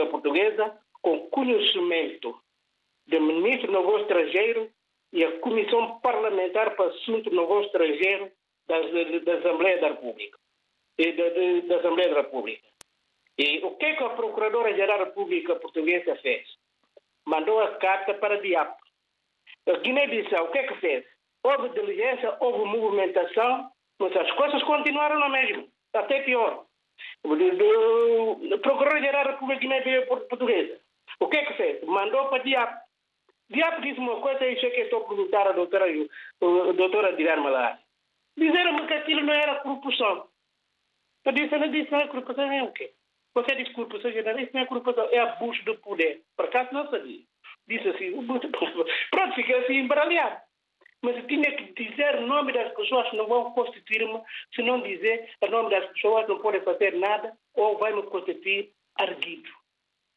Portuguesa, 0.06 0.76
com 1.00 1.28
conhecimento 1.28 2.36
do 3.06 3.20
Ministro 3.20 3.68
do 3.68 3.78
Negócio 3.78 4.02
Estrangeiro 4.02 4.68
e 5.12 5.24
a 5.24 5.38
Comissão 5.38 6.00
Parlamentar 6.00 6.74
para 6.74 6.90
Assuntos 6.90 7.32
no 7.32 7.42
Negócio 7.42 7.66
Estrangeiro 7.66 8.32
da, 8.66 8.80
da, 8.80 9.34
Assembleia 9.38 9.80
da 9.80 9.90
República. 9.90 10.40
E 10.98 11.12
da, 11.12 11.28
da, 11.28 11.60
da 11.68 11.76
Assembleia 11.76 12.10
da 12.10 12.22
República. 12.22 12.66
E 13.38 13.64
o 13.64 13.76
que, 13.76 13.86
é 13.86 13.94
que 13.94 14.02
a 14.02 14.10
Procuradora-Geral 14.10 14.98
da 14.98 15.04
República 15.04 15.54
Portuguesa 15.54 16.16
fez? 16.16 16.48
Mandou 17.24 17.60
a 17.60 17.76
carta 17.76 18.12
para 18.14 18.34
a 18.34 18.40
DIAP. 18.40 18.76
A 19.68 19.72
Guiné-Bissau, 19.78 20.46
o 20.46 20.50
que 20.50 20.58
é 20.58 20.66
que 20.66 20.74
fez? 20.80 21.19
Houve 21.42 21.68
diligência, 21.70 22.36
houve 22.40 22.64
movimentação, 22.64 23.70
mas 23.98 24.16
as 24.16 24.30
coisas 24.32 24.62
continuaram 24.64 25.18
na 25.18 25.28
mesma, 25.28 25.64
até 25.94 26.22
pior. 26.22 26.64
O 27.24 28.58
Procurador-Geral 28.58 29.24
da 29.24 29.30
República 29.32 29.60
Guiné-Bissau 29.60 30.20
Portuguesa, 30.28 30.78
o 31.18 31.28
que 31.28 31.36
é 31.36 31.46
que 31.46 31.54
fez? 31.54 31.82
Mandou 31.84 32.28
para 32.28 32.42
DIAP 32.42 32.80
Diabo 33.50 33.82
disse 33.82 33.98
uma 33.98 34.20
coisa 34.20 34.46
e 34.46 34.54
isso 34.54 34.64
é 34.64 34.70
que 34.70 34.80
estou 34.82 35.02
a 35.02 35.08
perguntar 35.08 35.48
à 35.48 35.52
doutora, 35.52 35.86
a 35.86 36.72
doutora 36.72 37.16
Dilar 37.16 37.40
Malar. 37.40 37.80
Disseram-me 38.36 38.86
que 38.86 38.94
aquilo 38.94 39.22
não 39.22 39.34
era 39.34 39.56
corrupção. 39.56 40.28
Eu 41.24 41.32
disse, 41.32 41.58
não 41.58 41.70
disse, 41.70 41.90
não 41.90 42.00
é 42.00 42.06
corrupção, 42.06 42.50
é 42.50 42.62
o 42.62 42.72
quê? 42.72 42.92
Você 43.34 43.56
disse 43.56 43.72
corrupção 43.72 44.12
general, 44.12 44.38
isso 44.38 44.52
não 44.54 44.60
é 44.60 44.66
corrupção, 44.66 45.08
é 45.10 45.18
abuso 45.18 45.62
de 45.64 45.74
poder. 45.78 46.22
Por 46.36 46.44
acaso 46.44 46.72
não 46.72 46.88
sabia. 46.90 47.22
Disse 47.66 47.88
assim, 47.88 48.12
pronto, 49.10 49.34
fiquei 49.34 49.56
assim 49.56 49.78
embaralhado. 49.78 50.40
Mas 51.02 51.24
tinha 51.26 51.56
que 51.56 51.72
dizer 51.72 52.16
o 52.16 52.26
nome 52.26 52.52
das 52.52 52.74
pessoas 52.74 53.08
que 53.08 53.16
não 53.16 53.26
vão 53.26 53.52
constituir-me, 53.52 54.20
se 54.54 54.62
não 54.62 54.82
dizer 54.82 55.30
o 55.42 55.46
nome 55.46 55.70
das 55.70 55.86
pessoas 55.92 56.28
não 56.28 56.38
podem 56.40 56.60
fazer 56.60 56.94
nada 56.94 57.32
ou 57.54 57.78
vai 57.78 57.94
me 57.94 58.02
constituir 58.04 58.72
arguido. 58.96 59.48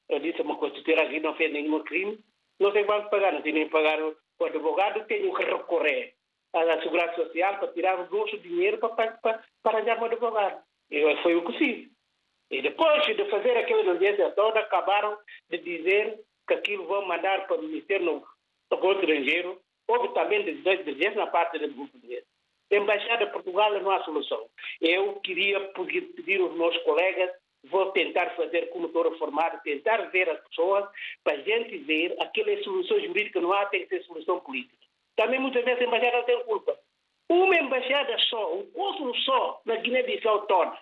Eu 0.09 0.19
disse, 0.19 0.43
me 0.43 0.55
constituir 0.57 0.99
arguido, 0.99 1.27
não 1.27 1.35
fez 1.35 1.51
nenhum 1.53 1.81
crime, 1.83 2.19
não 2.59 2.71
tem 2.71 2.85
quanto 2.85 3.09
pagar, 3.09 3.31
não 3.31 3.41
tem 3.41 3.53
nem 3.53 3.69
pagar 3.69 4.01
o 4.01 4.15
advogado, 4.45 5.05
tenho 5.05 5.33
que 5.33 5.43
recorrer 5.43 6.15
à 6.53 6.81
Segurança 6.81 7.15
Social 7.15 7.57
para 7.57 7.69
tirar 7.69 7.99
o 7.99 8.15
nosso 8.15 8.37
dinheiro 8.39 8.77
para, 8.77 8.89
para, 8.89 9.43
para 9.61 9.77
arranjar 9.77 10.01
um 10.01 10.05
advogado. 10.05 10.61
E 10.91 11.15
foi 11.23 11.35
o 11.35 11.45
que 11.45 11.57
fiz. 11.57 11.89
E 12.51 12.61
depois 12.61 13.03
de 13.05 13.25
fazer 13.31 13.57
aquela 13.57 13.83
diligência 13.83 14.29
toda, 14.31 14.59
acabaram 14.59 15.17
de 15.49 15.57
dizer 15.57 16.19
que 16.47 16.53
aquilo 16.53 16.85
vão 16.85 17.07
mandar 17.07 17.47
para 17.47 17.57
o 17.57 17.63
Ministério 17.63 18.23
do 18.69 18.91
Estrangeiro. 18.91 19.59
Houve 19.87 20.13
também 20.13 20.43
diligência 20.43 21.15
na 21.15 21.27
parte 21.27 21.59
da 21.59 21.67
portuguesa. 21.67 22.25
Embaixada 22.71 23.25
de 23.25 23.31
Portugal 23.31 23.71
não 23.81 23.91
há 23.91 24.03
solução. 24.03 24.49
Eu 24.81 25.19
queria 25.21 25.59
pedir 25.73 26.41
aos 26.41 26.55
meus 26.55 26.77
colegas 26.79 27.31
vou 27.65 27.91
tentar 27.91 28.29
fazer 28.35 28.69
como 28.69 28.87
estou 28.87 29.09
reformado, 29.09 29.61
tentar 29.63 29.97
ver 30.11 30.29
as 30.29 30.39
pessoas 30.47 30.85
para 31.23 31.33
a 31.33 31.41
gente 31.41 31.77
ver 31.79 32.15
aquela 32.19 32.61
solução 32.63 32.99
jurídica 32.99 33.39
não 33.39 33.53
há, 33.53 33.65
tem 33.67 33.85
que 33.85 33.89
ser 33.89 34.03
solução 34.03 34.39
política. 34.41 34.75
Também 35.15 35.39
muitas 35.39 35.63
vezes 35.63 35.81
a 35.81 35.85
embaixada 35.85 36.23
tem 36.23 36.43
culpa. 36.43 36.77
Uma 37.29 37.55
embaixada 37.55 38.17
só, 38.29 38.55
um 38.55 38.65
cônsul 38.71 39.15
só 39.19 39.61
na 39.65 39.77
Guiné-Bissau 39.77 40.45
toda, 40.45 40.77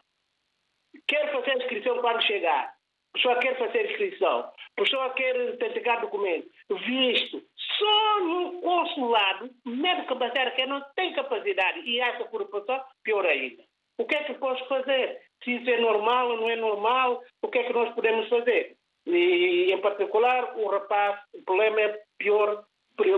quer 1.08 1.32
fazer 1.32 1.58
inscrição 1.58 2.00
quando 2.00 2.22
chegar, 2.24 2.74
pessoa 3.14 3.36
quer 3.38 3.58
fazer 3.58 3.92
inscrição, 3.92 4.52
pessoa 4.76 5.10
quer 5.12 5.50
autenticar 5.50 6.02
documento, 6.02 6.50
visto, 6.70 7.44
só 7.82 8.20
no 8.22 8.62
consulado, 8.62 9.50
mesmo 9.65 10.06
que 10.06 10.52
que 10.52 10.65
não 10.67 10.82
tem 10.96 11.13
capacidade 11.13 11.82
e 11.82 12.00
acha 12.00 12.26
corrupção, 12.26 12.80
pior 13.04 13.26
ainda. 13.26 13.63
O 13.98 14.06
que 14.06 14.15
é 14.15 14.24
que 14.24 14.36
posso 14.36 14.63
fazer? 14.67 15.20
Se 15.44 15.52
isso 15.52 15.70
é 15.70 15.80
normal 15.80 16.30
ou 16.30 16.38
não 16.38 16.50
é 16.50 16.56
normal, 16.56 17.22
o 17.41 17.48
que 17.48 17.60
é 17.60 17.63
que 17.63 17.74
nós 17.74 17.94
podemos 17.96 18.30
fazer? 18.30 18.76
E, 19.06 19.72
em 19.72 19.82
particular, 19.82 20.56
o 20.58 20.67
rapaz, 20.70 21.20
o 21.34 21.41
problema 21.44 21.82
é 21.82 22.00
pior, 22.17 22.63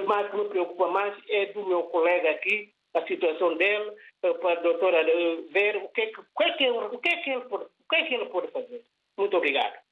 mais 0.07 0.31
que 0.31 0.37
me 0.37 0.49
preocupa 0.49 0.87
mais 0.87 1.13
é 1.29 1.47
do 1.47 1.65
meu 1.65 1.83
colega 1.83 2.31
aqui, 2.31 2.71
a 2.93 3.05
situação 3.05 3.57
dele, 3.57 3.91
eh, 4.23 4.33
para 4.35 4.59
a 4.59 4.61
doutora 4.61 5.01
eh, 5.01 5.41
ver 5.51 5.77
o 5.77 5.89
que 5.89 6.01
é 6.01 6.05
que, 6.07 6.19
o 6.19 6.25
que, 6.37 6.43
é 6.43 6.53
que, 6.53 6.63
ele, 6.63 6.77
o 6.77 6.99
que, 6.99 7.09
é 7.09 7.17
que, 7.17 7.29
ele, 7.31 7.41
pode, 7.41 7.63
o 7.65 7.89
que, 7.89 7.95
é 7.95 8.03
que 8.05 8.13
ele 8.13 8.25
pode 8.27 8.47
fazer. 8.51 8.83
Muito 9.17 9.35
obrigado. 9.35 9.82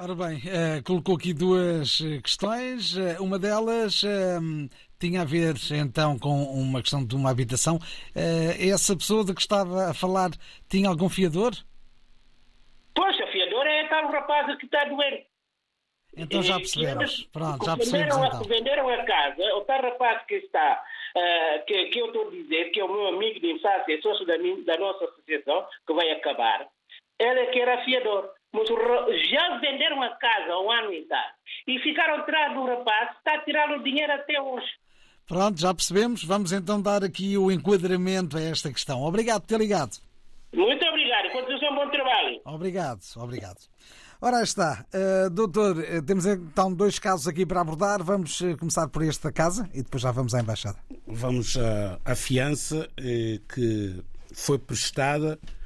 Ora 0.00 0.14
bem, 0.14 0.40
eh, 0.46 0.80
colocou 0.82 1.16
aqui 1.16 1.34
duas 1.34 1.98
questões. 2.22 2.94
Uma 3.18 3.36
delas 3.38 4.02
tinha 5.00 5.22
a 5.22 5.24
ver 5.24 5.54
então 5.72 6.16
com 6.18 6.42
uma 6.44 6.80
questão 6.80 7.04
de 7.04 7.16
uma 7.16 7.30
habitação. 7.30 7.76
Uh, 8.14 8.72
essa 8.72 8.96
pessoa 8.96 9.24
de 9.24 9.34
que 9.34 9.40
estava 9.40 9.90
a 9.90 9.94
falar 9.94 10.30
tinha 10.68 10.88
algum 10.88 11.08
fiador? 11.08 11.52
Pois, 12.94 13.20
a 13.20 13.26
fiador 13.28 13.64
tal 13.88 14.10
rapaz 14.12 14.56
que 14.58 14.66
está 14.66 14.84
doente. 14.84 15.26
Então 16.16 16.42
já 16.42 16.56
percebemos. 16.56 17.20
e- 17.20 17.28
Pronto, 17.30 17.64
já 17.64 17.76
percebemos 17.76 18.16
a- 18.16 18.26
então. 18.26 18.42
venderam 18.44 18.88
a 18.88 19.04
casa, 19.04 19.42
o 19.56 19.60
tal 19.62 19.82
rapaz 19.82 20.24
que 20.26 20.34
está, 20.34 20.82
ah, 21.16 21.58
que, 21.66 21.86
que 21.86 21.98
eu 21.98 22.06
estou 22.06 22.28
a 22.28 22.30
dizer, 22.30 22.70
que 22.70 22.80
é 22.80 22.84
o 22.84 22.88
meu 22.92 23.08
amigo 23.08 23.40
de 23.40 23.52
infância, 23.52 24.00
sócio 24.02 24.26
da, 24.26 24.36
da 24.36 24.78
nossa 24.78 25.04
associação, 25.04 25.66
que 25.86 25.92
vai 25.92 26.10
acabar, 26.10 26.66
ele 27.18 27.40
é 27.40 27.46
que 27.46 27.60
era 27.60 27.84
fiador. 27.84 28.30
Mas 28.52 28.68
já 29.30 29.58
venderam 29.58 30.02
a 30.02 30.10
casa 30.16 30.52
há 30.52 30.60
um 30.60 30.70
ano 30.70 30.92
e 30.92 31.02
tal. 31.02 31.24
E 31.66 31.78
ficaram 31.80 32.16
atrás 32.16 32.54
do 32.54 32.64
rapaz, 32.64 33.16
está 33.18 33.34
a 33.34 33.44
tirar 33.44 33.70
o 33.78 33.82
dinheiro 33.82 34.12
até 34.12 34.40
hoje. 34.40 34.66
Pronto, 35.26 35.60
já 35.60 35.74
percebemos. 35.74 36.24
Vamos 36.24 36.52
então 36.52 36.80
dar 36.80 37.04
aqui 37.04 37.36
o 37.36 37.50
enquadramento 37.50 38.38
a 38.38 38.40
esta 38.40 38.72
questão. 38.72 39.02
Obrigado 39.02 39.42
por 39.42 39.48
ter 39.48 39.58
ligado. 39.58 39.98
Muito 40.54 40.84
obrigado. 40.86 41.30
Continuação, 41.30 41.74
bom 41.74 41.90
trabalho. 41.90 42.40
Obrigado, 42.46 43.00
obrigado. 43.16 43.58
Ora 44.20 44.38
aí 44.38 44.42
está, 44.42 44.84
Uh, 44.92 45.30
doutor, 45.30 45.76
uh, 45.76 46.02
temos 46.04 46.26
então 46.26 46.72
dois 46.74 46.98
casos 46.98 47.28
aqui 47.28 47.46
para 47.46 47.60
abordar. 47.60 48.02
Vamos 48.02 48.40
uh, 48.40 48.56
começar 48.56 48.88
por 48.88 49.02
este 49.02 49.22
da 49.22 49.32
casa 49.32 49.68
e 49.72 49.82
depois 49.82 50.02
já 50.02 50.10
vamos 50.10 50.34
à 50.34 50.40
embaixada. 50.40 50.78
Vamos 51.06 51.56
à, 51.56 52.00
à 52.04 52.16
fiança 52.16 52.88
eh, 52.98 53.38
que 53.54 54.02
foi 54.34 54.58
prestada 54.58 55.38
eh, 55.42 55.57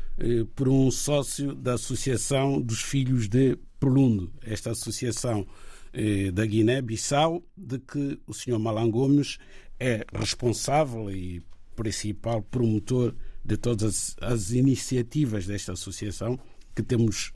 por 0.54 0.68
um 0.68 0.90
sócio 0.90 1.54
da 1.54 1.74
Associação 1.74 2.60
dos 2.60 2.82
Filhos 2.82 3.28
de 3.28 3.58
Pelundo, 3.80 4.32
esta 4.42 4.70
associação 4.70 5.46
eh, 5.92 6.30
da 6.30 6.46
Guiné-Bissau, 6.46 7.42
de 7.56 7.78
que 7.78 8.20
o 8.26 8.32
Sr. 8.32 8.58
Malan 8.58 8.90
Gomes 8.90 9.38
é 9.78 10.04
responsável 10.14 11.10
e 11.10 11.42
principal 11.74 12.42
promotor 12.42 13.14
de 13.44 13.56
todas 13.56 14.16
as, 14.20 14.32
as 14.34 14.50
iniciativas 14.52 15.46
desta 15.46 15.72
associação, 15.72 16.38
que 16.74 16.82
temos 16.82 17.32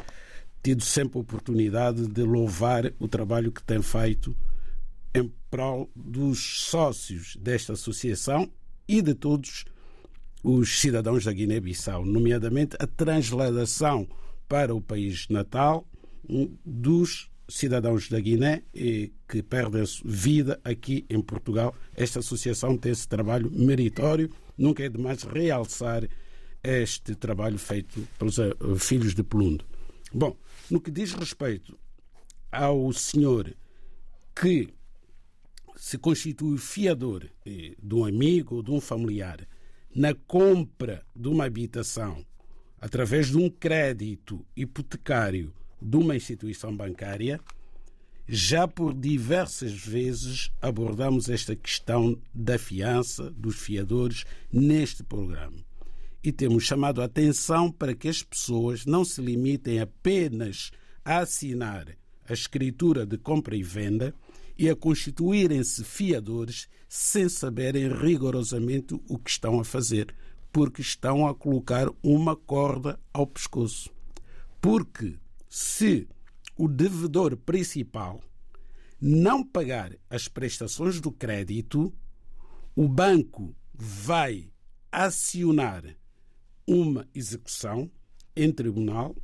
tido 0.63 0.83
sempre 0.83 1.19
a 1.19 1.21
oportunidade 1.21 2.07
de 2.07 2.23
louvar 2.23 2.93
o 2.99 3.09
trabalho 3.09 3.53
que 3.53 3.63
tem 3.63 3.83
feito 3.83 4.37
em 5.15 5.33
prol 5.51 5.91
dos 5.95 6.65
sócios 6.69 7.37
desta 7.37 7.73
associação 7.73 8.51
e 8.87 9.03
de 9.03 9.15
todos 9.15 9.51
os 9.51 9.76
cidadãos 10.65 11.25
da 11.25 11.33
Guiné-Bissau, 11.33 12.05
nomeadamente 12.05 12.77
a 12.79 12.87
transladação 12.87 14.09
para 14.49 14.75
o 14.75 14.81
país 14.81 15.27
natal 15.29 15.87
dos 16.65 17.31
cidadãos 17.49 18.09
da 18.09 18.21
Guiné 18.21 18.63
que 19.29 19.43
perdem 19.43 19.85
vida 20.05 20.61
aqui 20.65 21.05
em 21.09 21.21
Portugal. 21.21 21.75
Esta 21.95 22.19
associação 22.19 22.77
tem 22.77 22.93
esse 22.93 23.09
trabalho 23.09 23.51
meritório. 23.51 24.31
Nunca 24.57 24.85
é 24.85 24.89
demais 24.89 25.23
realçar 25.23 26.09
este 26.63 27.15
trabalho 27.15 27.59
feito 27.59 28.07
pelos 28.19 28.39
eh, 28.39 28.53
filhos 28.79 29.15
de 29.15 29.23
Pelundo. 29.23 29.65
Bom, 30.13 30.37
no 30.69 30.81
que 30.81 30.91
diz 30.91 31.13
respeito 31.13 31.79
ao 32.51 32.93
senhor 32.93 33.55
que 34.35 34.69
se 35.77 35.99
constitui 35.99 36.59
fiador 36.59 37.29
eh, 37.45 37.75
de 37.81 37.95
um 37.95 38.05
amigo 38.05 38.57
ou 38.57 38.63
de 38.63 38.71
um 38.73 38.81
familiar 38.81 39.47
na 39.97 40.13
compra 40.13 41.03
de 41.17 41.27
uma 41.27 41.47
habitação 41.47 42.23
através 42.79 43.29
de 43.29 43.39
um 43.39 43.49
crédito 43.49 44.45
hipotecário 44.55 45.55
de 45.81 45.97
uma 45.97 46.15
instituição 46.15 46.77
bancária, 46.77 47.41
já 48.29 48.69
por 48.69 48.93
diversas 48.93 49.73
vezes 49.73 50.51
abordamos 50.61 51.31
esta 51.31 51.57
questão 51.57 52.21
da 52.35 52.59
fiança 52.59 53.31
dos 53.31 53.57
fiadores 53.57 54.27
neste 54.53 55.03
programa. 55.03 55.65
E 56.23 56.31
temos 56.31 56.65
chamado 56.65 57.01
a 57.01 57.07
atenção 57.07 57.73
para 57.73 57.95
que 57.95 58.09
as 58.09 58.23
pessoas 58.23 58.85
não 58.85 59.03
se 59.03 59.23
limitem 59.23 59.81
apenas 59.81 60.73
a 61.03 61.21
assinar 61.21 61.89
a 62.29 62.35
escritura 62.35 63.07
de 63.07 63.17
compra 63.17 63.57
e 63.57 63.63
venda 63.63 64.15
e 64.59 64.71
a 64.71 64.77
constituírem-se 64.77 65.85
fiadores 65.85 66.69
sem 66.89 67.29
saberem 67.29 67.89
rigorosamente 67.89 68.95
o 69.09 69.19
que 69.19 69.31
estão 69.31 69.61
a 69.61 69.65
fazer, 69.65 70.15
porque 70.53 70.81
estão 70.81 71.27
a 71.27 71.35
colocar 71.35 71.89
uma 72.03 72.35
corda 72.35 72.99
ao 73.13 73.27
pescoço. 73.27 73.91
Porque 74.61 75.19
se 75.49 76.09
o 76.57 76.69
devedor 76.69 77.37
principal 77.37 78.21
não 79.01 79.45
pagar 79.45 79.95
as 80.09 80.27
prestações 80.29 81.01
do 81.01 81.13
crédito, 81.13 81.93
o 82.75 82.89
banco 82.89 83.55
vai 83.75 84.51
acionar 84.91 85.85
uma 86.67 87.07
execução 87.15 87.91
em 88.35 88.51
tribunal, 88.51 89.15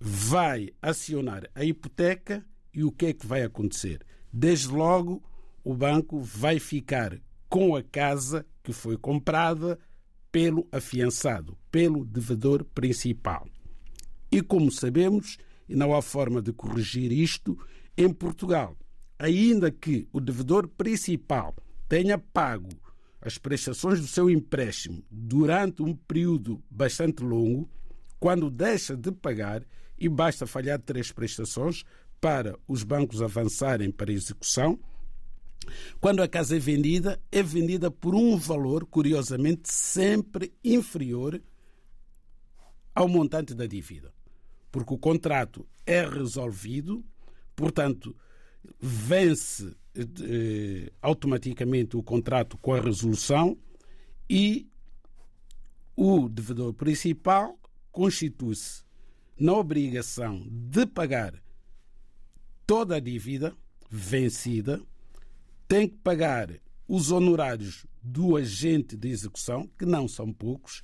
vai 0.00 0.70
acionar 0.80 1.48
a 1.54 1.64
hipoteca 1.64 2.44
e 2.72 2.82
o 2.82 2.90
que 2.90 3.06
é 3.06 3.12
que 3.12 3.26
vai 3.26 3.42
acontecer? 3.42 4.04
Desde 4.36 4.66
logo, 4.66 5.22
o 5.62 5.72
banco 5.72 6.20
vai 6.20 6.58
ficar 6.58 7.16
com 7.48 7.76
a 7.76 7.84
casa 7.84 8.44
que 8.64 8.72
foi 8.72 8.96
comprada 8.96 9.78
pelo 10.32 10.66
afiançado, 10.72 11.56
pelo 11.70 12.04
devedor 12.04 12.64
principal. 12.64 13.46
E 14.32 14.42
como 14.42 14.72
sabemos, 14.72 15.38
e 15.68 15.76
não 15.76 15.94
há 15.94 16.02
forma 16.02 16.42
de 16.42 16.52
corrigir 16.52 17.12
isto, 17.12 17.56
em 17.96 18.12
Portugal, 18.12 18.76
ainda 19.16 19.70
que 19.70 20.08
o 20.12 20.20
devedor 20.20 20.66
principal 20.66 21.54
tenha 21.88 22.18
pago 22.18 22.70
as 23.20 23.38
prestações 23.38 24.00
do 24.00 24.08
seu 24.08 24.28
empréstimo 24.28 25.04
durante 25.08 25.80
um 25.80 25.94
período 25.94 26.60
bastante 26.68 27.22
longo, 27.22 27.70
quando 28.18 28.50
deixa 28.50 28.96
de 28.96 29.12
pagar, 29.12 29.64
e 29.96 30.08
basta 30.08 30.44
falhar 30.44 30.80
três 30.80 31.12
prestações 31.12 31.84
para 32.24 32.58
os 32.66 32.82
bancos 32.82 33.20
avançarem 33.20 33.90
para 33.90 34.10
a 34.10 34.14
execução, 34.14 34.80
quando 36.00 36.22
a 36.22 36.26
casa 36.26 36.56
é 36.56 36.58
vendida, 36.58 37.20
é 37.30 37.42
vendida 37.42 37.90
por 37.90 38.14
um 38.14 38.34
valor, 38.38 38.86
curiosamente, 38.86 39.70
sempre 39.70 40.50
inferior 40.64 41.38
ao 42.94 43.06
montante 43.08 43.52
da 43.52 43.66
dívida. 43.66 44.10
Porque 44.72 44.94
o 44.94 44.96
contrato 44.96 45.68
é 45.84 46.02
resolvido, 46.02 47.04
portanto, 47.54 48.16
vence 48.80 49.76
eh, 49.94 50.90
automaticamente 51.02 51.94
o 51.94 52.02
contrato 52.02 52.56
com 52.56 52.72
a 52.72 52.80
resolução 52.80 53.54
e 54.30 54.66
o 55.94 56.26
devedor 56.26 56.72
principal 56.72 57.58
constitui-se 57.92 58.82
na 59.38 59.52
obrigação 59.52 60.42
de 60.48 60.86
pagar 60.86 61.43
toda 62.66 62.96
a 62.96 63.00
dívida 63.00 63.54
vencida, 63.90 64.80
tem 65.68 65.88
que 65.88 65.96
pagar 65.96 66.50
os 66.86 67.10
honorários 67.10 67.86
do 68.02 68.36
agente 68.36 68.96
de 68.96 69.08
execução, 69.08 69.68
que 69.78 69.86
não 69.86 70.06
são 70.06 70.32
poucos, 70.32 70.82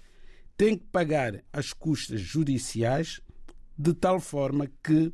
tem 0.56 0.76
que 0.76 0.84
pagar 0.86 1.42
as 1.52 1.72
custas 1.72 2.20
judiciais, 2.20 3.20
de 3.76 3.94
tal 3.94 4.20
forma 4.20 4.70
que, 4.82 5.12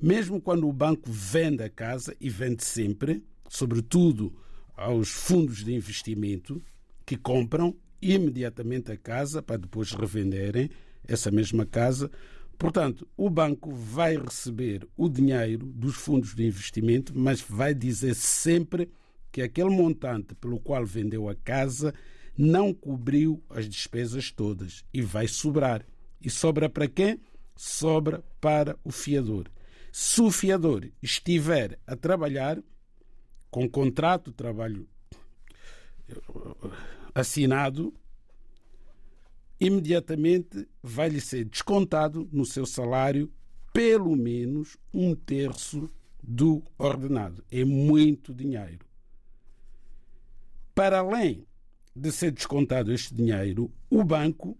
mesmo 0.00 0.40
quando 0.40 0.68
o 0.68 0.72
banco 0.72 1.10
vende 1.10 1.62
a 1.62 1.70
casa, 1.70 2.16
e 2.20 2.28
vende 2.28 2.64
sempre, 2.64 3.24
sobretudo 3.48 4.32
aos 4.76 5.10
fundos 5.10 5.64
de 5.64 5.74
investimento, 5.74 6.62
que 7.04 7.16
compram 7.16 7.76
imediatamente 8.00 8.90
a 8.90 8.96
casa 8.96 9.42
para 9.42 9.58
depois 9.58 9.92
revenderem 9.92 10.70
essa 11.06 11.30
mesma 11.30 11.66
casa. 11.66 12.10
Portanto, 12.60 13.08
o 13.16 13.30
banco 13.30 13.74
vai 13.74 14.18
receber 14.18 14.86
o 14.94 15.08
dinheiro 15.08 15.64
dos 15.64 15.96
fundos 15.96 16.34
de 16.34 16.46
investimento, 16.46 17.10
mas 17.18 17.40
vai 17.40 17.72
dizer 17.72 18.14
sempre 18.14 18.90
que 19.32 19.40
aquele 19.40 19.70
montante 19.70 20.34
pelo 20.34 20.60
qual 20.60 20.84
vendeu 20.84 21.26
a 21.30 21.34
casa 21.34 21.94
não 22.36 22.74
cobriu 22.74 23.42
as 23.48 23.66
despesas 23.66 24.30
todas 24.30 24.84
e 24.92 25.00
vai 25.00 25.26
sobrar. 25.26 25.86
E 26.20 26.28
sobra 26.28 26.68
para 26.68 26.86
quem? 26.86 27.18
Sobra 27.56 28.22
para 28.42 28.78
o 28.84 28.92
fiador. 28.92 29.50
Se 29.90 30.20
o 30.20 30.30
fiador 30.30 30.86
estiver 31.02 31.78
a 31.86 31.96
trabalhar 31.96 32.62
com 33.50 33.66
contrato 33.70 34.28
de 34.30 34.36
trabalho 34.36 34.86
assinado, 37.14 37.94
imediatamente 39.60 40.66
vai-lhe 40.82 41.20
ser 41.20 41.44
descontado 41.44 42.28
no 42.32 42.46
seu 42.46 42.64
salário 42.64 43.30
pelo 43.72 44.16
menos 44.16 44.76
um 44.92 45.14
terço 45.14 45.88
do 46.22 46.62
ordenado. 46.78 47.44
É 47.50 47.64
muito 47.64 48.34
dinheiro. 48.34 48.86
Para 50.74 51.00
além 51.00 51.46
de 51.94 52.10
ser 52.10 52.30
descontado 52.30 52.92
este 52.92 53.14
dinheiro, 53.14 53.70
o 53.90 54.02
banco 54.02 54.56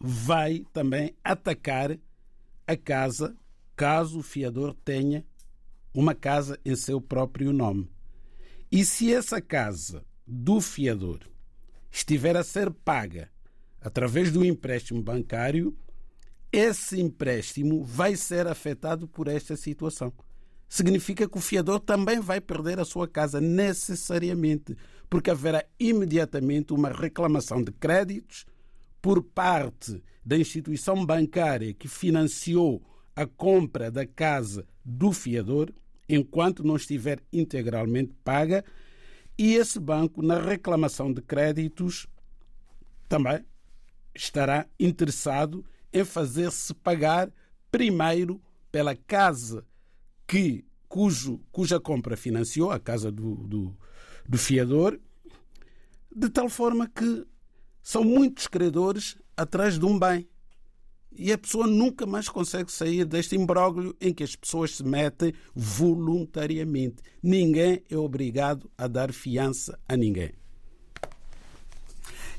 vai 0.00 0.64
também 0.72 1.14
atacar 1.24 1.98
a 2.66 2.76
casa 2.76 3.36
caso 3.74 4.20
o 4.20 4.22
fiador 4.22 4.74
tenha 4.84 5.24
uma 5.94 6.14
casa 6.14 6.58
em 6.64 6.76
seu 6.76 7.00
próprio 7.00 7.52
nome. 7.52 7.90
E 8.70 8.84
se 8.84 9.12
essa 9.12 9.40
casa 9.40 10.04
do 10.26 10.60
fiador 10.60 11.20
estiver 11.90 12.36
a 12.36 12.44
ser 12.44 12.70
paga 12.70 13.30
através 13.80 14.32
do 14.32 14.44
empréstimo 14.44 15.02
bancário, 15.02 15.76
esse 16.50 17.00
empréstimo 17.00 17.84
vai 17.84 18.16
ser 18.16 18.46
afetado 18.46 19.06
por 19.06 19.28
esta 19.28 19.56
situação. 19.56 20.12
Significa 20.68 21.28
que 21.28 21.38
o 21.38 21.40
fiador 21.40 21.80
também 21.80 22.20
vai 22.20 22.40
perder 22.40 22.78
a 22.78 22.84
sua 22.84 23.08
casa 23.08 23.40
necessariamente, 23.40 24.76
porque 25.08 25.30
haverá 25.30 25.64
imediatamente 25.78 26.72
uma 26.72 26.90
reclamação 26.90 27.62
de 27.62 27.72
créditos 27.72 28.44
por 29.00 29.22
parte 29.22 30.02
da 30.24 30.36
instituição 30.36 31.06
bancária 31.06 31.72
que 31.72 31.88
financiou 31.88 32.82
a 33.16 33.26
compra 33.26 33.90
da 33.90 34.06
casa 34.06 34.66
do 34.84 35.12
fiador, 35.12 35.72
enquanto 36.08 36.64
não 36.64 36.76
estiver 36.76 37.20
integralmente 37.32 38.14
paga, 38.22 38.64
e 39.38 39.54
esse 39.54 39.78
banco, 39.78 40.20
na 40.20 40.40
reclamação 40.40 41.12
de 41.12 41.22
créditos, 41.22 42.06
também 43.08 43.44
estará 44.20 44.66
interessado 44.78 45.64
em 45.92 46.04
fazer-se 46.04 46.74
pagar 46.74 47.32
primeiro 47.70 48.40
pela 48.70 48.94
casa 48.94 49.64
que, 50.26 50.64
cujo, 50.88 51.40
cuja 51.50 51.80
compra 51.80 52.16
financiou, 52.16 52.70
a 52.70 52.78
casa 52.78 53.10
do, 53.10 53.34
do, 53.36 53.76
do 54.28 54.38
fiador, 54.38 54.98
de 56.14 56.28
tal 56.28 56.48
forma 56.48 56.88
que 56.88 57.26
são 57.82 58.04
muitos 58.04 58.46
credores 58.46 59.16
atrás 59.36 59.78
de 59.78 59.84
um 59.84 59.98
bem. 59.98 60.28
E 61.10 61.32
a 61.32 61.38
pessoa 61.38 61.66
nunca 61.66 62.06
mais 62.06 62.28
consegue 62.28 62.70
sair 62.70 63.04
deste 63.04 63.34
imbróglio 63.34 63.96
em 64.00 64.12
que 64.12 64.22
as 64.22 64.36
pessoas 64.36 64.76
se 64.76 64.84
metem 64.84 65.32
voluntariamente. 65.54 67.02
Ninguém 67.22 67.82
é 67.90 67.96
obrigado 67.96 68.70
a 68.76 68.86
dar 68.86 69.12
fiança 69.12 69.78
a 69.88 69.96
ninguém. 69.96 70.32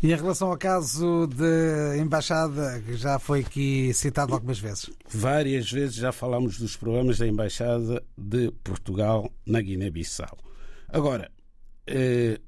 E 0.02 0.14
em 0.14 0.16
relação 0.16 0.50
ao 0.50 0.58
caso 0.58 1.28
da 1.28 1.98
embaixada, 1.98 2.82
que 2.86 2.96
já 2.96 3.20
foi 3.20 3.42
aqui 3.42 3.94
citado 3.94 4.34
algumas 4.34 4.58
vezes? 4.58 4.90
Várias 5.10 5.70
vezes 5.70 5.98
já 5.98 6.14
falamos 6.14 6.58
dos 6.58 6.78
problemas 6.78 7.18
da 7.18 7.28
embaixada 7.28 8.02
de 8.18 8.50
Portugal 8.64 9.30
na 9.46 9.60
Guiné-Bissau. 9.60 10.38
Agora, 10.88 11.30
eh, 11.86 12.40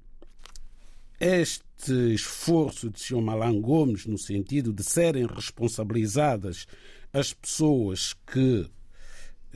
este 1.19 2.13
esforço 2.13 2.89
de 2.89 3.01
Sr. 3.01 3.21
Malan 3.21 3.59
Gomes, 3.59 4.05
no 4.05 4.17
sentido 4.17 4.71
de 4.71 4.81
serem 4.81 5.25
responsabilizadas 5.25 6.65
as 7.11 7.33
pessoas 7.33 8.13
que, 8.31 8.65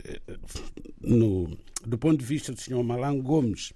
eh, 0.03 0.21
no, 0.99 1.57
do 1.85 1.97
ponto 1.97 2.17
de 2.17 2.25
vista 2.25 2.51
do 2.51 2.59
Sr. 2.59 2.83
Malan 2.83 3.21
Gomes, 3.21 3.71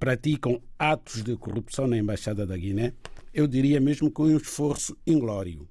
praticam 0.00 0.60
atos 0.76 1.22
de 1.22 1.36
corrupção 1.36 1.86
na 1.86 1.98
Embaixada 1.98 2.44
da 2.44 2.56
Guiné, 2.56 2.94
eu 3.32 3.46
diria 3.46 3.80
mesmo 3.80 4.10
com 4.10 4.24
um 4.24 4.36
esforço 4.36 4.96
inglório. 5.06 5.68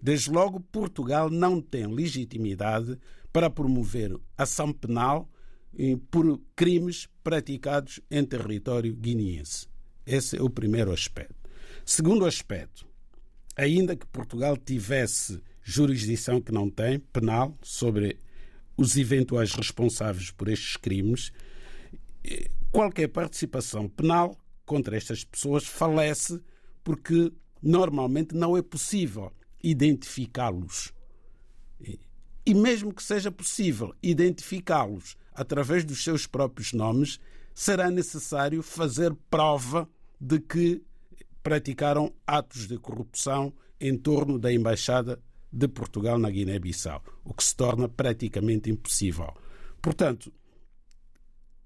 Desde 0.00 0.30
logo, 0.30 0.60
Portugal 0.60 1.30
não 1.30 1.60
tem 1.60 1.86
legitimidade 1.86 2.98
para 3.32 3.48
promover 3.48 4.14
ação 4.36 4.72
penal 4.72 5.28
por 6.10 6.40
crimes 6.54 7.08
praticados 7.22 8.00
em 8.10 8.24
território 8.24 8.94
guineense. 8.94 9.66
Esse 10.06 10.36
é 10.36 10.42
o 10.42 10.50
primeiro 10.50 10.92
aspecto. 10.92 11.34
Segundo 11.84 12.26
aspecto, 12.26 12.86
ainda 13.56 13.96
que 13.96 14.06
Portugal 14.06 14.56
tivesse 14.56 15.40
jurisdição 15.62 16.40
que 16.40 16.52
não 16.52 16.68
tem, 16.70 16.98
penal, 16.98 17.56
sobre 17.62 18.18
os 18.76 18.96
eventuais 18.96 19.52
responsáveis 19.52 20.30
por 20.30 20.48
estes 20.48 20.76
crimes, 20.76 21.32
qualquer 22.70 23.08
participação 23.08 23.88
penal 23.88 24.36
contra 24.66 24.96
estas 24.96 25.24
pessoas 25.24 25.64
falece 25.64 26.40
porque 26.84 27.32
normalmente 27.62 28.34
não 28.34 28.56
é 28.56 28.62
possível 28.62 29.32
identificá-los. 29.62 30.92
E 32.46 32.52
mesmo 32.54 32.92
que 32.92 33.02
seja 33.02 33.32
possível 33.32 33.94
identificá-los 34.02 35.16
através 35.32 35.82
dos 35.82 36.04
seus 36.04 36.26
próprios 36.26 36.74
nomes, 36.74 37.18
será 37.54 37.90
necessário 37.90 38.62
fazer 38.62 39.14
prova 39.30 39.88
de 40.20 40.38
que 40.38 40.84
praticaram 41.42 42.12
atos 42.26 42.68
de 42.68 42.78
corrupção 42.78 43.52
em 43.80 43.96
torno 43.96 44.38
da 44.38 44.52
embaixada 44.52 45.18
de 45.50 45.66
Portugal 45.68 46.18
na 46.18 46.30
Guiné-Bissau, 46.30 47.02
o 47.24 47.32
que 47.32 47.44
se 47.44 47.56
torna 47.56 47.88
praticamente 47.88 48.70
impossível. 48.70 49.32
Portanto, 49.80 50.32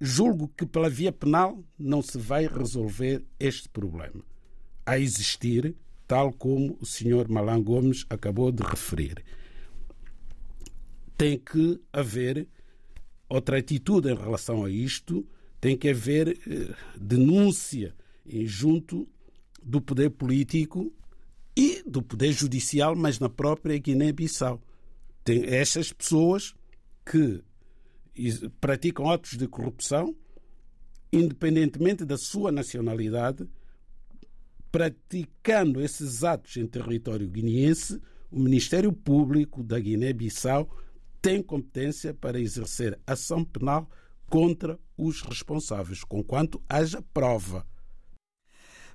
julgo 0.01 0.49
que 0.57 0.67
pela 0.67 0.89
via 0.89 1.11
penal 1.11 1.65
não 1.77 2.03
se 2.03 2.19
vai 2.19 2.47
resolver 2.47 3.25
este 3.41 3.69
problema 3.69 4.23
a 4.89 4.99
existir, 4.99 5.77
tal 6.07 6.33
como 6.33 6.79
o 6.81 6.87
Sr. 6.87 7.29
Malan 7.29 7.63
Gomes 7.63 8.07
acabou 8.09 8.51
de 8.51 8.63
referir. 8.63 9.23
Tem 11.15 11.39
que 11.39 11.79
haver 11.93 12.49
outra 13.29 13.59
atitude 13.59 14.09
em 14.09 14.15
relação 14.15 14.65
a 14.65 14.71
isto, 14.71 15.29
tem 15.61 15.77
que 15.77 15.91
haver 15.91 16.29
eh, 16.29 16.75
denúncia 16.99 17.95
junto 18.47 19.07
do 19.63 19.79
poder 19.79 20.09
político 20.09 20.91
e 21.55 21.83
do 21.83 22.01
poder 22.01 22.33
judicial, 22.33 22.97
mas 22.97 23.19
na 23.19 23.29
própria 23.29 23.77
Guiné-Bissau. 23.77 24.63
Tem 25.23 25.45
estas 25.45 25.93
pessoas 25.93 26.55
que 27.05 27.43
praticam 28.59 29.11
atos 29.11 29.37
de 29.37 29.47
corrupção, 29.47 30.17
independentemente 31.13 32.07
da 32.07 32.17
sua 32.17 32.51
nacionalidade, 32.51 33.47
praticando 34.71 35.81
esses 35.81 36.25
atos 36.25 36.57
em 36.57 36.67
território 36.67 37.29
guineense, 37.29 38.01
o 38.31 38.39
Ministério 38.39 38.93
Público 38.93 39.63
da 39.63 39.79
Guiné-Bissau 39.79 40.69
tem 41.21 41.43
competência 41.43 42.15
para 42.15 42.39
exercer 42.41 42.99
ação 43.07 43.45
penal 43.45 43.89
contra 44.29 44.79
os 44.97 45.23
responsáveis, 45.23 46.05
conquanto 46.05 46.63
haja 46.69 47.03
prova. 47.13 47.67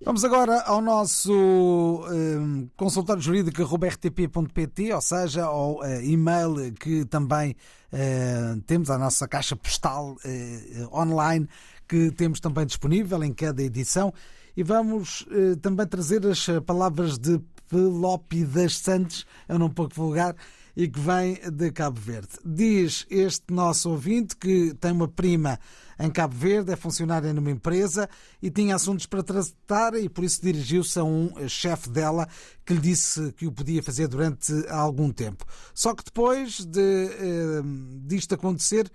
Vamos 0.06 0.26
agora 0.26 0.62
ao 0.64 0.82
nosso 0.82 1.32
um, 1.34 2.70
consultório 2.76 3.22
jurídico 3.22 3.64
robertp.pt, 3.64 4.94
ou 4.94 5.02
seja, 5.02 5.46
ao 5.46 5.80
uh, 5.80 6.02
e-mail 6.02 6.74
que 6.74 7.06
também 7.06 7.56
uh, 7.94 8.62
temos, 8.64 8.90
a 8.90 8.98
nossa 8.98 9.26
caixa 9.30 9.56
postal 9.56 10.18
uh, 10.26 10.98
online, 10.98 11.48
que 11.88 12.12
temos 12.12 12.42
também 12.42 12.66
disponível 12.66 13.24
em 13.24 13.34
cada 13.34 13.64
edição 13.64 14.14
e 14.56 14.64
vamos 14.64 15.26
eh, 15.32 15.56
também 15.62 15.88
trazer 15.88 16.26
as 16.26 16.48
eh, 16.48 16.60
palavras 16.62 17.18
de 17.18 17.40
Pelópidas 17.70 18.78
Santos, 18.78 19.26
é 19.48 19.56
um 19.56 19.58
nome 19.58 19.74
pouco 19.74 19.96
vulgar, 19.96 20.36
e 20.76 20.88
que 20.88 21.00
vem 21.00 21.40
de 21.52 21.72
Cabo 21.72 22.00
Verde. 22.00 22.30
Diz 22.46 23.06
este 23.10 23.54
nosso 23.54 23.90
ouvinte 23.90 24.36
que 24.36 24.74
tem 24.80 24.92
uma 24.92 25.08
prima 25.08 25.60
em 26.00 26.10
Cabo 26.10 26.36
Verde, 26.36 26.72
é 26.72 26.76
funcionária 26.76 27.32
numa 27.34 27.52
empresa 27.52 28.10
e 28.42 28.50
tinha 28.50 28.76
assuntos 28.76 29.06
para 29.06 29.24
tratar 29.24 29.94
e 29.96 30.10
por 30.10 30.24
isso 30.24 30.42
dirigiu-se 30.42 30.98
a 31.00 31.04
um 31.04 31.32
chefe 31.48 31.90
dela 31.90 32.28
que 32.66 32.74
lhe 32.74 32.80
disse 32.80 33.32
que 33.34 33.46
o 33.46 33.52
podia 33.52 33.84
fazer 33.84 34.08
durante 34.08 34.52
algum 34.68 35.12
tempo. 35.12 35.46
Só 35.74 35.94
que 35.94 36.04
depois 36.04 36.66
de, 36.66 36.82
eh, 36.82 37.62
disto 38.06 38.34
acontecer, 38.34 38.92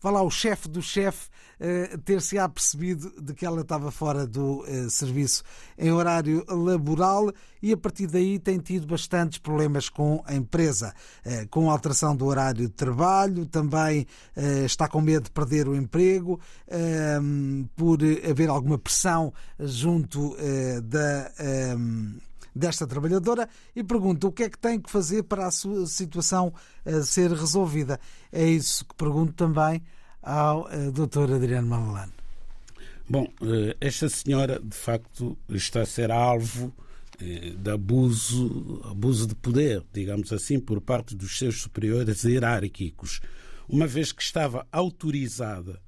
vá 0.00 0.10
lá, 0.10 0.22
o 0.22 0.30
chefe 0.30 0.68
do 0.68 0.82
chefe 0.82 1.28
uh, 1.60 1.98
ter-se 1.98 2.38
apercebido 2.38 3.12
de 3.20 3.34
que 3.34 3.44
ela 3.44 3.60
estava 3.60 3.90
fora 3.90 4.26
do 4.26 4.62
uh, 4.62 4.90
serviço. 4.90 5.42
Em 5.78 5.92
horário 5.92 6.44
laboral 6.48 7.32
e 7.62 7.72
a 7.72 7.76
partir 7.76 8.06
daí 8.06 8.38
tem 8.38 8.58
tido 8.58 8.86
bastantes 8.86 9.38
problemas 9.38 9.88
com 9.88 10.22
a 10.24 10.34
empresa, 10.34 10.94
uh, 11.24 11.48
com 11.48 11.70
a 11.70 11.72
alteração 11.72 12.16
do 12.16 12.26
horário 12.26 12.66
de 12.66 12.72
trabalho, 12.72 13.46
também 13.46 14.06
está 14.64 14.88
com 14.88 15.00
medo 15.00 15.24
de 15.24 15.30
perder 15.30 15.68
o 15.68 15.76
emprego, 15.76 16.40
por 17.76 17.98
haver 18.28 18.48
alguma 18.48 18.78
pressão 18.78 19.32
junto 19.58 20.36
da 20.82 21.30
desta 22.60 22.86
trabalhadora 22.86 23.48
e 23.74 23.82
pergunta 23.82 24.26
o 24.26 24.32
que 24.32 24.44
é 24.44 24.50
que 24.50 24.58
tem 24.58 24.78
que 24.78 24.90
fazer 24.90 25.24
para 25.24 25.46
a 25.46 25.50
sua 25.50 25.86
situação 25.86 26.52
eh, 26.84 27.02
ser 27.02 27.32
resolvida. 27.32 27.98
É 28.30 28.44
isso 28.44 28.84
que 28.84 28.94
pergunto 28.94 29.32
também 29.32 29.82
ao 30.22 30.70
eh, 30.70 30.90
Dr. 30.90 31.32
Adriano 31.34 31.66
Malalano. 31.66 32.12
Bom, 33.08 33.26
eh, 33.42 33.76
esta 33.80 34.08
senhora 34.08 34.60
de 34.62 34.76
facto 34.76 35.36
está 35.48 35.80
a 35.80 35.86
ser 35.86 36.12
alvo 36.12 36.72
de 37.18 37.70
abuso, 37.70 38.80
abuso 38.82 39.26
de 39.26 39.34
poder, 39.34 39.84
digamos 39.92 40.32
assim, 40.32 40.58
por 40.58 40.80
parte 40.80 41.14
dos 41.14 41.36
seus 41.36 41.60
superiores 41.60 42.24
hierárquicos, 42.24 43.20
uma 43.68 43.86
vez 43.86 44.10
que 44.10 44.22
estava 44.22 44.66
autorizada 44.72 45.78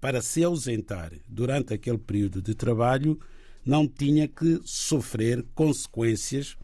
para 0.00 0.22
se 0.22 0.44
ausentar 0.44 1.12
durante 1.26 1.74
aquele 1.74 1.98
período 1.98 2.40
de 2.40 2.54
trabalho 2.54 3.18
não 3.66 3.88
tinha 3.88 4.28
que 4.28 4.60
sofrer 4.64 5.44
consequências 5.54 6.56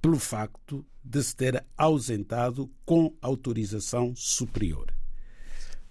pelo 0.00 0.18
facto 0.18 0.84
de 1.04 1.22
se 1.22 1.36
ter 1.36 1.64
ausentado 1.76 2.70
com 2.84 3.14
autorização 3.20 4.14
superior. 4.16 4.86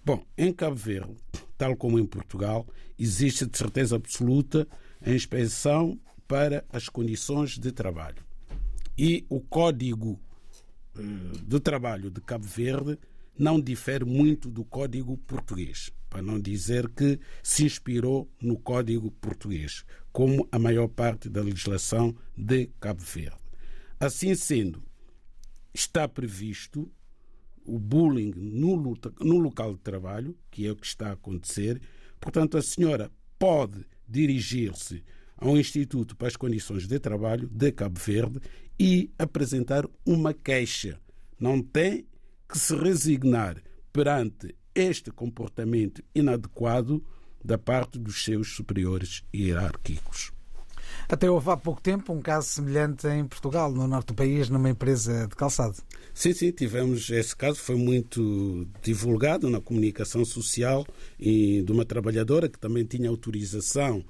Bom, 0.04 0.24
em 0.36 0.52
Cabo 0.52 0.76
Verde, 0.76 1.14
tal 1.56 1.76
como 1.76 1.98
em 1.98 2.04
Portugal, 2.04 2.66
existe 2.98 3.46
de 3.46 3.56
certeza 3.56 3.96
absoluta 3.96 4.66
a 5.00 5.10
inspeção 5.10 5.98
para 6.26 6.64
as 6.70 6.88
condições 6.88 7.56
de 7.56 7.70
trabalho. 7.70 8.24
E 8.98 9.24
o 9.28 9.40
Código 9.40 10.20
do 11.44 11.60
Trabalho 11.60 12.10
de 12.10 12.20
Cabo 12.20 12.46
Verde 12.46 12.98
não 13.38 13.60
difere 13.60 14.04
muito 14.04 14.50
do 14.50 14.64
Código 14.64 15.16
Português, 15.18 15.92
para 16.16 16.22
não 16.22 16.40
dizer 16.40 16.88
que 16.88 17.20
se 17.42 17.66
inspirou 17.66 18.26
no 18.40 18.58
Código 18.58 19.10
Português, 19.10 19.84
como 20.10 20.48
a 20.50 20.58
maior 20.58 20.88
parte 20.88 21.28
da 21.28 21.42
legislação 21.42 22.16
de 22.34 22.70
Cabo 22.80 23.02
Verde. 23.02 23.36
Assim 24.00 24.34
sendo, 24.34 24.82
está 25.74 26.08
previsto 26.08 26.90
o 27.66 27.78
bullying 27.78 28.32
no, 28.34 28.96
no 29.20 29.38
local 29.38 29.74
de 29.74 29.80
trabalho, 29.80 30.34
que 30.50 30.66
é 30.66 30.72
o 30.72 30.76
que 30.76 30.86
está 30.86 31.10
a 31.10 31.12
acontecer. 31.12 31.82
Portanto, 32.18 32.56
a 32.56 32.62
senhora 32.62 33.12
pode 33.38 33.84
dirigir-se 34.08 35.04
ao 35.36 35.58
Instituto 35.58 36.16
para 36.16 36.28
as 36.28 36.36
Condições 36.36 36.86
de 36.86 36.98
Trabalho 36.98 37.46
de 37.46 37.72
Cabo 37.72 38.00
Verde 38.00 38.40
e 38.80 39.10
apresentar 39.18 39.84
uma 40.06 40.32
queixa. 40.32 40.98
Não 41.38 41.60
tem 41.60 42.06
que 42.48 42.58
se 42.58 42.74
resignar 42.74 43.62
perante 43.92 44.56
este 44.76 45.10
comportamento 45.10 46.04
inadequado 46.14 47.02
da 47.42 47.56
parte 47.56 47.98
dos 47.98 48.22
seus 48.22 48.54
superiores 48.54 49.24
hierárquicos. 49.34 50.30
Até 51.08 51.30
houve 51.30 51.50
há 51.50 51.56
pouco 51.56 51.80
tempo 51.80 52.12
um 52.12 52.20
caso 52.20 52.48
semelhante 52.48 53.06
em 53.08 53.24
Portugal, 53.24 53.72
no 53.72 53.86
norte 53.88 54.08
do 54.08 54.14
país, 54.14 54.48
numa 54.48 54.70
empresa 54.70 55.26
de 55.26 55.34
calçado. 55.34 55.76
Sim, 56.12 56.32
sim, 56.32 56.50
tivemos 56.50 57.10
esse 57.10 57.34
caso, 57.34 57.58
foi 57.58 57.76
muito 57.76 58.66
divulgado 58.82 59.48
na 59.48 59.60
comunicação 59.60 60.24
social 60.24 60.86
e 61.18 61.62
de 61.62 61.72
uma 61.72 61.84
trabalhadora 61.84 62.48
que 62.48 62.58
também 62.58 62.84
tinha 62.84 63.08
autorização 63.08 64.04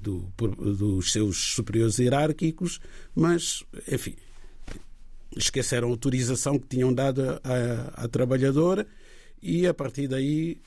do, 0.00 0.26
dos 0.36 1.12
seus 1.12 1.54
superiores 1.54 1.98
hierárquicos, 1.98 2.80
mas, 3.14 3.64
enfim, 3.90 4.16
esqueceram 5.36 5.88
a 5.88 5.90
autorização 5.90 6.58
que 6.58 6.66
tinham 6.68 6.92
dado 6.92 7.40
à 7.94 8.08
trabalhadora 8.08 8.86
e 9.44 9.66
a 9.66 9.74
partir 9.74 10.08
daí 10.08 10.58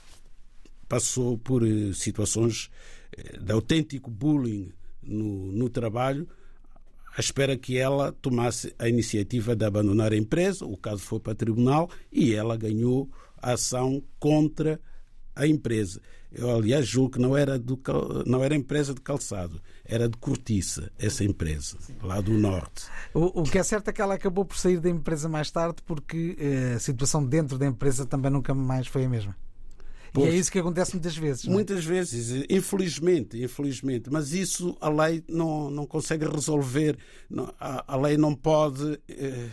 passou 0.87 1.35
por 1.35 1.67
eh, 1.67 1.91
situações 1.93 2.69
eh, 3.11 3.39
de 3.39 3.51
autêntico 3.51 4.11
bullying 4.11 4.71
no, 5.01 5.51
no 5.51 5.67
trabalho, 5.67 6.29
à 7.17 7.19
espera 7.19 7.57
que 7.57 7.75
ela 7.75 8.11
tomasse 8.11 8.75
a 8.77 8.87
iniciativa 8.87 9.55
de 9.55 9.65
abandonar 9.65 10.13
a 10.13 10.15
empresa. 10.15 10.63
O 10.63 10.77
caso 10.77 11.01
foi 11.01 11.19
para 11.19 11.33
tribunal 11.33 11.89
e 12.11 12.35
ela 12.35 12.55
ganhou 12.55 13.09
a 13.41 13.53
ação 13.53 14.03
contra 14.19 14.79
a 15.35 15.47
empresa. 15.47 15.99
Eu, 16.31 16.55
aliás, 16.55 16.85
julgo 16.85 17.11
que 17.11 17.19
não 17.19 17.37
era, 17.37 17.57
do, 17.57 17.79
não 18.25 18.43
era 18.43 18.55
empresa 18.55 18.93
de 18.93 19.01
calçado, 19.01 19.61
era 19.85 20.09
de 20.09 20.17
cortiça, 20.17 20.91
essa 20.99 21.23
empresa, 21.23 21.77
lá 22.03 22.19
do 22.19 22.33
norte. 22.33 22.85
O, 23.13 23.41
o, 23.41 23.43
que 23.43 23.57
é 23.57 23.63
certo 23.63 23.87
é 23.89 23.93
que 23.93 24.01
ela 24.01 24.15
acabou 24.15 24.43
por 24.43 24.57
sair 24.57 24.79
da 24.79 24.89
empresa 24.89 25.29
mais 25.29 25.49
tarde 25.49 25.77
porque 25.85 26.35
eh, 26.37 26.73
a 26.75 26.79
situação 26.79 27.25
dentro 27.25 27.57
da 27.57 27.65
empresa 27.65 28.05
também 28.05 28.29
nunca 28.29 28.53
mais 28.53 28.87
foi 28.87 29.05
a 29.05 29.09
mesma. 29.09 29.35
Pois, 30.13 30.33
e 30.33 30.35
é 30.35 30.39
isso 30.39 30.51
que 30.51 30.59
acontece 30.59 30.93
muitas 30.93 31.15
vezes. 31.15 31.45
Não? 31.45 31.53
É? 31.53 31.55
Muitas 31.55 31.85
vezes, 31.85 32.45
infelizmente, 32.49 33.41
infelizmente. 33.41 34.09
Mas 34.11 34.33
isso 34.33 34.75
a 34.81 34.89
lei 34.89 35.23
não, 35.27 35.69
não 35.69 35.85
consegue 35.85 36.25
resolver. 36.25 36.97
A, 37.59 37.93
a 37.93 37.97
lei 37.97 38.17
não 38.17 38.35
pode, 38.35 38.99
eh, 39.07 39.47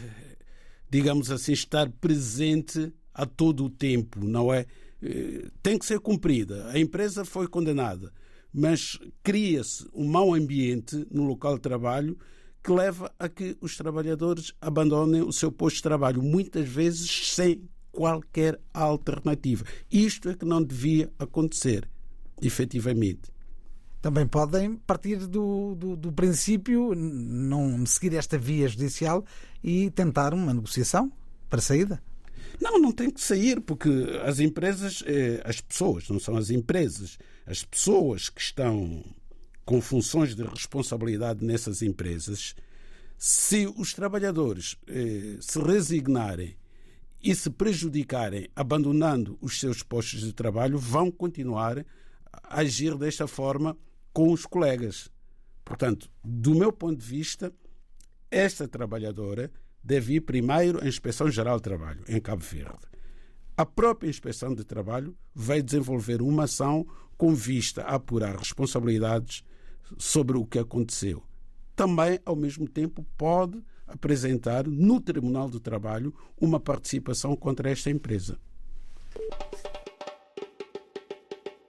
digamos 0.90 1.30
assim, 1.30 1.52
estar 1.52 1.88
presente 1.88 2.92
a 3.12 3.24
todo 3.24 3.64
o 3.64 3.70
tempo, 3.70 4.24
não 4.24 4.52
é? 4.52 4.66
Eh, 5.04 5.48
tem 5.62 5.78
que 5.78 5.84
ser 5.84 6.00
cumprida. 6.00 6.66
A 6.68 6.78
empresa 6.78 7.26
foi 7.26 7.46
condenada, 7.46 8.10
mas 8.50 8.98
cria-se 9.22 9.86
um 9.92 10.08
mau 10.08 10.32
ambiente 10.32 11.06
no 11.10 11.24
local 11.24 11.56
de 11.56 11.60
trabalho 11.60 12.18
que 12.62 12.72
leva 12.72 13.12
a 13.18 13.28
que 13.28 13.54
os 13.60 13.76
trabalhadores 13.76 14.54
abandonem 14.58 15.20
o 15.20 15.32
seu 15.32 15.52
posto 15.52 15.76
de 15.76 15.82
trabalho, 15.82 16.22
muitas 16.22 16.66
vezes 16.66 17.34
sem 17.34 17.68
qualquer 17.92 18.58
alternativa. 18.72 19.66
Isto 19.92 20.30
é 20.30 20.34
que 20.34 20.46
não 20.46 20.62
devia 20.62 21.12
acontecer, 21.18 21.86
efetivamente. 22.40 23.30
Também 24.00 24.26
podem 24.26 24.76
partir 24.76 25.26
do, 25.26 25.74
do, 25.74 25.96
do 25.96 26.12
princípio, 26.12 26.94
não 26.94 27.84
seguir 27.84 28.14
esta 28.14 28.38
via 28.38 28.66
judicial 28.68 29.24
e 29.62 29.90
tentar 29.90 30.32
uma 30.32 30.54
negociação 30.54 31.12
para 31.50 31.60
saída. 31.60 32.02
Não, 32.60 32.78
não 32.78 32.92
tem 32.92 33.10
que 33.10 33.20
sair, 33.20 33.60
porque 33.60 33.88
as 34.24 34.38
empresas, 34.40 35.02
eh, 35.06 35.42
as 35.44 35.60
pessoas, 35.60 36.08
não 36.08 36.20
são 36.20 36.36
as 36.36 36.50
empresas, 36.50 37.18
as 37.46 37.64
pessoas 37.64 38.28
que 38.28 38.40
estão 38.40 39.04
com 39.64 39.80
funções 39.80 40.34
de 40.34 40.42
responsabilidade 40.42 41.44
nessas 41.44 41.82
empresas, 41.82 42.54
se 43.16 43.66
os 43.76 43.94
trabalhadores 43.94 44.76
eh, 44.86 45.36
se 45.40 45.58
resignarem 45.58 46.56
e 47.22 47.34
se 47.34 47.48
prejudicarem 47.48 48.48
abandonando 48.54 49.38
os 49.40 49.58
seus 49.58 49.82
postos 49.82 50.20
de 50.20 50.32
trabalho, 50.32 50.78
vão 50.78 51.10
continuar 51.10 51.84
a 52.30 52.60
agir 52.60 52.96
desta 52.96 53.26
forma 53.26 53.76
com 54.12 54.30
os 54.30 54.44
colegas. 54.44 55.10
Portanto, 55.64 56.10
do 56.22 56.54
meu 56.54 56.70
ponto 56.70 56.98
de 56.98 57.06
vista, 57.06 57.52
esta 58.30 58.68
trabalhadora 58.68 59.50
deve 59.84 60.14
ir 60.14 60.20
primeiro 60.22 60.82
à 60.82 60.88
Inspeção 60.88 61.30
Geral 61.30 61.58
de 61.58 61.62
Trabalho, 61.62 62.02
em 62.08 62.20
Cabo 62.20 62.42
Verde. 62.42 62.78
A 63.56 63.66
própria 63.66 64.08
Inspeção 64.08 64.54
de 64.54 64.64
Trabalho 64.64 65.16
vai 65.34 65.62
desenvolver 65.62 66.22
uma 66.22 66.44
ação 66.44 66.86
com 67.16 67.34
vista 67.34 67.82
a 67.82 67.96
apurar 67.96 68.36
responsabilidades 68.36 69.44
sobre 69.98 70.36
o 70.36 70.46
que 70.46 70.58
aconteceu. 70.58 71.22
Também, 71.76 72.18
ao 72.24 72.34
mesmo 72.34 72.66
tempo, 72.66 73.06
pode 73.16 73.62
apresentar 73.86 74.66
no 74.66 75.00
Tribunal 75.00 75.48
do 75.48 75.60
Trabalho 75.60 76.14
uma 76.40 76.58
participação 76.58 77.36
contra 77.36 77.70
esta 77.70 77.90
empresa. 77.90 78.38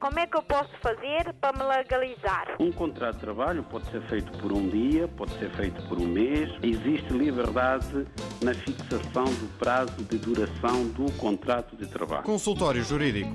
Como 0.06 0.20
é 0.20 0.28
que 0.28 0.38
eu 0.38 0.44
posso 0.44 0.70
fazer 0.84 1.34
para 1.42 1.58
me 1.58 1.64
legalizar? 1.64 2.58
Um 2.60 2.72
contrato 2.72 3.16
de 3.16 3.22
trabalho 3.22 3.64
pode 3.64 3.90
ser 3.90 4.04
feito 4.04 4.32
por 4.38 4.54
um 4.54 4.70
dia, 4.70 5.08
pode 5.08 5.32
ser 5.40 5.50
feito 5.56 5.82
por 5.88 5.98
um 5.98 6.06
mês. 6.06 6.48
Existe 6.62 7.12
liberdade 7.12 8.06
na 8.40 8.54
fixação 8.54 9.24
do 9.24 9.58
prazo 9.58 10.04
de 10.04 10.20
duração 10.20 10.90
do 10.90 11.12
contrato 11.14 11.76
de 11.76 11.88
trabalho. 11.88 12.22
Consultório 12.22 12.84
Jurídico. 12.84 13.32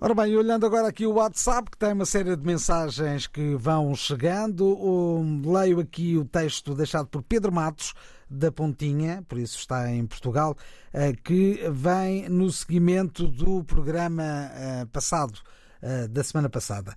Ora 0.00 0.14
bem, 0.14 0.36
olhando 0.36 0.66
agora 0.66 0.86
aqui 0.86 1.04
o 1.04 1.14
WhatsApp, 1.14 1.68
que 1.68 1.78
tem 1.78 1.94
uma 1.94 2.06
série 2.06 2.36
de 2.36 2.46
mensagens 2.46 3.26
que 3.26 3.56
vão 3.56 3.92
chegando, 3.96 5.20
leio 5.44 5.80
aqui 5.80 6.16
o 6.16 6.24
texto 6.24 6.76
deixado 6.76 7.08
por 7.08 7.22
Pedro 7.22 7.50
Matos, 7.50 7.92
da 8.28 8.50
Pontinha, 8.50 9.24
por 9.28 9.38
isso 9.38 9.58
está 9.58 9.90
em 9.90 10.06
Portugal, 10.06 10.56
eh, 10.92 11.12
que 11.12 11.60
vem 11.70 12.28
no 12.28 12.50
seguimento 12.50 13.28
do 13.28 13.64
programa 13.64 14.22
eh, 14.22 14.86
passado, 14.92 15.38
eh, 15.82 16.08
da 16.08 16.22
semana 16.22 16.48
passada. 16.48 16.96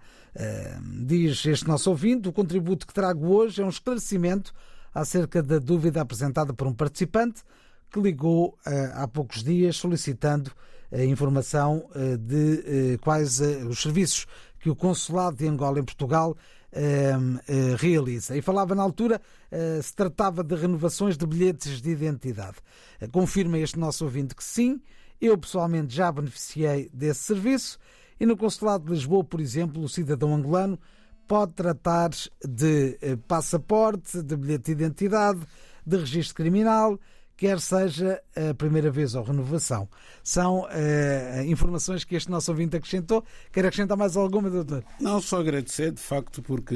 Diz 1.03 1.43
este 1.47 1.67
nosso 1.67 1.89
ouvinte: 1.89 2.29
o 2.29 2.31
contributo 2.31 2.85
que 2.85 2.93
trago 2.93 3.27
hoje 3.27 3.59
é 3.59 3.65
um 3.65 3.69
esclarecimento 3.69 4.53
acerca 4.93 5.41
da 5.41 5.57
dúvida 5.57 5.99
apresentada 5.99 6.53
por 6.53 6.67
um 6.67 6.73
participante 6.73 7.41
que 7.91 7.99
ligou 7.99 8.55
há 8.93 9.07
poucos 9.07 9.43
dias 9.43 9.77
solicitando 9.77 10.51
a 10.91 11.03
informação 11.03 11.89
de 12.19 12.99
quais 13.01 13.39
os 13.39 13.81
serviços 13.81 14.27
que 14.59 14.69
o 14.69 14.75
Consulado 14.75 15.37
de 15.37 15.47
Angola 15.47 15.79
em 15.79 15.83
Portugal 15.83 16.37
realiza. 17.77 18.37
E 18.37 18.41
falava 18.41 18.75
na 18.75 18.83
altura, 18.83 19.21
eh, 19.51 19.79
se 19.81 19.95
tratava 19.95 20.43
de 20.43 20.55
renovações 20.55 21.17
de 21.17 21.25
bilhetes 21.25 21.81
de 21.81 21.89
identidade. 21.89 22.57
Eh, 22.99 23.07
confirma 23.07 23.57
este 23.57 23.79
nosso 23.79 24.03
ouvinte 24.03 24.35
que 24.35 24.43
sim, 24.43 24.81
eu 25.19 25.37
pessoalmente 25.37 25.95
já 25.95 26.11
beneficiei 26.11 26.89
desse 26.93 27.21
serviço 27.21 27.79
e 28.19 28.25
no 28.25 28.37
Consulado 28.37 28.85
de 28.85 28.91
Lisboa, 28.91 29.23
por 29.23 29.39
exemplo, 29.39 29.81
o 29.81 29.89
cidadão 29.89 30.35
angolano 30.35 30.79
pode 31.27 31.53
tratar 31.53 32.11
de 32.47 32.97
passaporte, 33.27 34.21
de 34.21 34.35
bilhete 34.35 34.73
de 34.73 34.83
identidade, 34.83 35.41
de 35.85 35.97
registro 35.97 36.35
criminal, 36.35 36.99
quer 37.37 37.59
seja 37.59 38.21
a 38.35 38.53
primeira 38.55 38.89
vez 38.89 39.13
ou 39.13 39.23
renovação. 39.23 39.87
São 40.23 40.61
uh, 40.61 41.43
informações 41.45 42.03
que 42.03 42.15
este 42.15 42.31
nosso 42.31 42.51
ouvinte 42.51 42.75
acrescentou. 42.75 43.23
Quer 43.53 43.65
acrescentar 43.65 43.95
mais 43.95 44.17
alguma, 44.17 44.49
doutor? 44.49 44.83
Não, 44.99 45.21
só 45.21 45.39
agradecer, 45.39 45.91
de 45.91 46.01
facto, 46.01 46.41
porque 46.41 46.75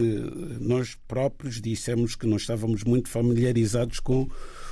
nós 0.60 0.96
próprios 1.08 1.60
dissemos 1.60 2.16
que 2.16 2.28
não 2.28 2.38
estávamos 2.38 2.84
muito 2.84 3.10
familiarizados 3.10 4.00
com 4.00 4.30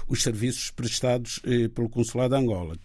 os 0.10 0.24
serviços 0.24 0.72
prestados 0.72 1.40
eh, 1.46 1.68
pelo 1.68 1.88
Consulado 1.88 2.36
de 2.36 2.42
Angola. 2.42 2.76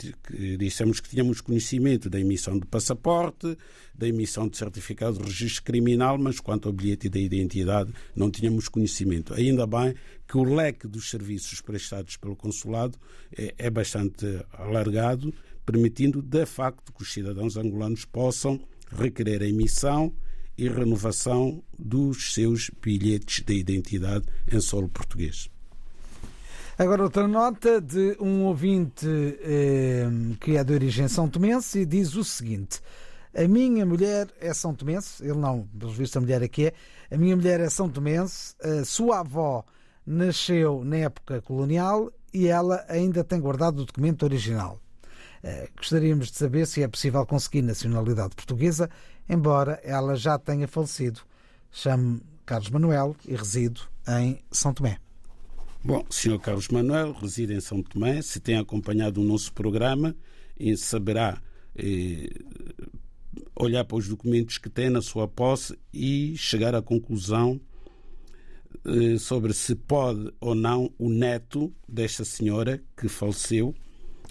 Dissemos 0.58 1.00
que 1.00 1.08
tínhamos 1.08 1.40
conhecimento 1.40 2.10
da 2.10 2.20
emissão 2.20 2.58
de 2.58 2.66
passaporte, 2.66 3.56
da 3.94 4.06
emissão 4.06 4.46
de 4.46 4.58
certificado 4.58 5.16
de 5.16 5.24
registro 5.24 5.64
criminal, 5.64 6.18
mas 6.18 6.38
quanto 6.38 6.68
ao 6.68 6.72
bilhete 6.74 7.08
da 7.08 7.18
identidade 7.18 7.92
não 8.14 8.30
tínhamos 8.30 8.68
conhecimento. 8.68 9.32
Ainda 9.32 9.66
bem 9.66 9.94
que 10.28 10.36
o 10.36 10.44
leque 10.44 10.86
dos 10.86 11.08
serviços 11.08 11.62
prestados 11.62 12.18
pelo 12.18 12.36
Consulado 12.36 12.98
é, 13.34 13.54
é 13.56 13.70
bastante 13.70 14.26
alargado, 14.52 15.32
permitindo 15.64 16.20
de 16.20 16.44
facto 16.44 16.92
que 16.92 17.02
os 17.02 17.10
cidadãos 17.10 17.56
angolanos 17.56 18.04
possam 18.04 18.60
requerer 18.92 19.42
a 19.42 19.48
emissão 19.48 20.14
e 20.58 20.68
renovação 20.68 21.64
dos 21.78 22.34
seus 22.34 22.70
bilhetes 22.82 23.42
de 23.42 23.54
identidade 23.54 24.26
em 24.46 24.60
solo 24.60 24.90
português. 24.90 25.53
Agora 26.76 27.04
outra 27.04 27.28
nota 27.28 27.80
de 27.80 28.16
um 28.20 28.46
ouvinte 28.46 29.06
eh, 29.06 30.08
que 30.40 30.56
é 30.56 30.64
de 30.64 30.72
origem 30.72 31.06
São 31.06 31.28
Tomense 31.28 31.78
e 31.78 31.86
diz 31.86 32.16
o 32.16 32.24
seguinte. 32.24 32.80
A 33.32 33.46
minha 33.46 33.86
mulher 33.86 34.26
é 34.40 34.52
São 34.52 34.74
Tomense, 34.74 35.22
ele 35.24 35.38
não, 35.38 35.68
pelo 35.68 35.92
visto 35.92 36.16
a 36.16 36.20
mulher 36.20 36.42
aqui 36.42 36.66
é, 36.66 36.74
a 37.12 37.16
minha 37.16 37.36
mulher 37.36 37.60
é 37.60 37.70
São 37.70 37.88
Tomense, 37.88 38.56
a 38.60 38.84
sua 38.84 39.20
avó 39.20 39.64
nasceu 40.04 40.84
na 40.84 40.96
época 40.96 41.40
colonial 41.42 42.10
e 42.32 42.48
ela 42.48 42.84
ainda 42.88 43.22
tem 43.22 43.40
guardado 43.40 43.82
o 43.82 43.84
documento 43.84 44.24
original. 44.24 44.80
Eh, 45.44 45.68
gostaríamos 45.76 46.32
de 46.32 46.38
saber 46.38 46.66
se 46.66 46.82
é 46.82 46.88
possível 46.88 47.24
conseguir 47.24 47.62
nacionalidade 47.62 48.34
portuguesa, 48.34 48.90
embora 49.28 49.80
ela 49.84 50.16
já 50.16 50.40
tenha 50.40 50.66
falecido. 50.66 51.20
Chamo 51.70 52.20
Carlos 52.44 52.70
Manuel 52.70 53.14
e 53.24 53.36
resido 53.36 53.82
em 54.08 54.42
São 54.50 54.74
Tomé. 54.74 54.98
Bom, 55.86 56.02
Sr. 56.08 56.38
Carlos 56.38 56.68
Manuel 56.68 57.12
reside 57.12 57.52
em 57.52 57.60
São 57.60 57.82
Tomé. 57.82 58.22
Se 58.22 58.40
tem 58.40 58.56
acompanhado 58.56 59.20
o 59.20 59.24
nosso 59.24 59.52
programa, 59.52 60.16
saberá 60.78 61.38
eh, 61.76 62.30
olhar 63.54 63.84
para 63.84 63.98
os 63.98 64.08
documentos 64.08 64.56
que 64.56 64.70
tem 64.70 64.88
na 64.88 65.02
sua 65.02 65.28
posse 65.28 65.78
e 65.92 66.34
chegar 66.38 66.74
à 66.74 66.80
conclusão 66.80 67.60
eh, 68.86 69.18
sobre 69.18 69.52
se 69.52 69.74
pode 69.74 70.32
ou 70.40 70.54
não 70.54 70.90
o 70.98 71.10
neto 71.10 71.70
desta 71.86 72.24
senhora 72.24 72.82
que 72.96 73.06
faleceu, 73.06 73.74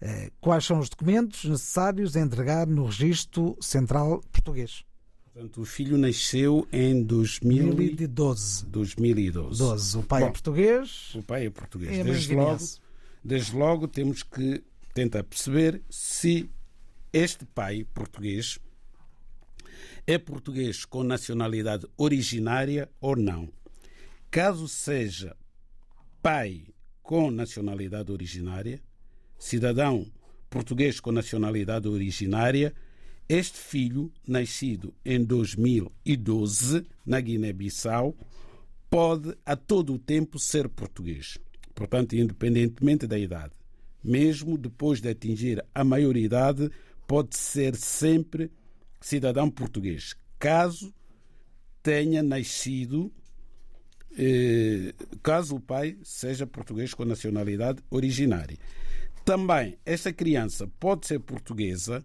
Eh, 0.00 0.30
quais 0.40 0.64
são 0.64 0.78
os 0.78 0.88
documentos 0.88 1.44
necessários 1.44 2.16
a 2.16 2.20
entregar 2.20 2.66
no 2.66 2.86
Registro 2.86 3.56
Central 3.60 4.20
Português? 4.32 4.84
Portanto, 5.32 5.62
o 5.62 5.64
filho 5.64 5.98
nasceu 5.98 6.66
em 6.72 7.02
2012. 7.02 8.66
2012. 8.66 9.58
12. 9.58 9.98
O 9.98 10.02
pai 10.04 10.22
é 10.22 10.24
Bom, 10.24 10.28
é 10.28 10.32
português. 10.32 11.14
O 11.14 11.22
pai 11.22 11.46
é 11.46 11.50
português. 11.50 11.98
É 11.98 12.04
desde, 12.04 12.34
logo, 12.34 12.64
desde 13.24 13.56
logo 13.56 13.88
temos 13.88 14.22
que 14.22 14.62
tentar 14.94 15.24
perceber 15.24 15.82
se 15.90 16.48
este 17.14 17.46
pai 17.46 17.86
português 17.94 18.58
é 20.04 20.18
português 20.18 20.84
com 20.84 21.04
nacionalidade 21.04 21.86
originária 21.96 22.90
ou 23.00 23.14
não. 23.14 23.48
Caso 24.32 24.66
seja 24.66 25.36
pai 26.20 26.66
com 27.04 27.30
nacionalidade 27.30 28.10
originária, 28.10 28.82
cidadão 29.38 30.04
português 30.50 30.98
com 30.98 31.12
nacionalidade 31.12 31.86
originária, 31.86 32.74
este 33.28 33.58
filho, 33.58 34.12
nascido 34.26 34.92
em 35.04 35.24
2012 35.24 36.84
na 37.06 37.20
Guiné-Bissau, 37.20 38.16
pode 38.90 39.36
a 39.46 39.54
todo 39.54 39.94
o 39.94 39.98
tempo 40.00 40.36
ser 40.36 40.68
português, 40.68 41.38
portanto, 41.76 42.16
independentemente 42.16 43.06
da 43.06 43.16
idade. 43.16 43.52
Mesmo 44.02 44.58
depois 44.58 45.00
de 45.00 45.08
atingir 45.08 45.64
a 45.72 45.84
maioridade, 45.84 46.70
pode 47.06 47.36
ser 47.36 47.76
sempre 47.76 48.50
cidadão 49.00 49.50
português, 49.50 50.14
caso 50.38 50.94
tenha 51.82 52.22
nascido, 52.22 53.12
eh, 54.16 54.94
caso 55.22 55.56
o 55.56 55.60
pai 55.60 55.98
seja 56.02 56.46
português 56.46 56.94
com 56.94 57.04
nacionalidade 57.04 57.82
originária. 57.90 58.56
Também, 59.24 59.78
esta 59.84 60.12
criança 60.12 60.66
pode 60.80 61.06
ser 61.06 61.18
portuguesa, 61.20 62.04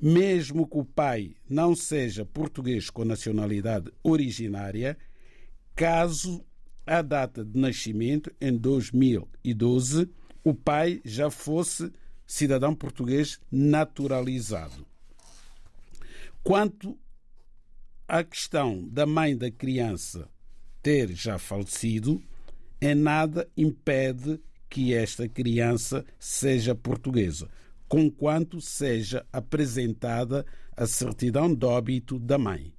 mesmo 0.00 0.66
que 0.66 0.78
o 0.78 0.84
pai 0.84 1.36
não 1.48 1.74
seja 1.74 2.24
português 2.24 2.90
com 2.90 3.04
nacionalidade 3.04 3.92
originária, 4.02 4.98
caso 5.74 6.44
a 6.86 7.00
data 7.02 7.44
de 7.44 7.58
nascimento, 7.58 8.32
em 8.40 8.56
2012, 8.56 10.10
o 10.42 10.54
pai 10.54 11.00
já 11.04 11.30
fosse 11.30 11.90
cidadão 12.26 12.74
português 12.74 13.40
naturalizado. 13.50 14.86
Quanto 16.42 16.98
à 18.06 18.22
questão 18.22 18.86
da 18.88 19.06
mãe 19.06 19.36
da 19.36 19.50
criança 19.50 20.28
ter 20.82 21.10
já 21.12 21.38
falecido, 21.38 22.22
em 22.80 22.94
nada 22.94 23.48
impede 23.56 24.40
que 24.68 24.92
esta 24.92 25.28
criança 25.28 26.04
seja 26.18 26.74
portuguesa, 26.74 27.48
conquanto 27.88 28.60
seja 28.60 29.24
apresentada 29.32 30.44
a 30.76 30.86
certidão 30.86 31.54
de 31.54 31.64
óbito 31.64 32.18
da 32.18 32.36
mãe. 32.36 32.74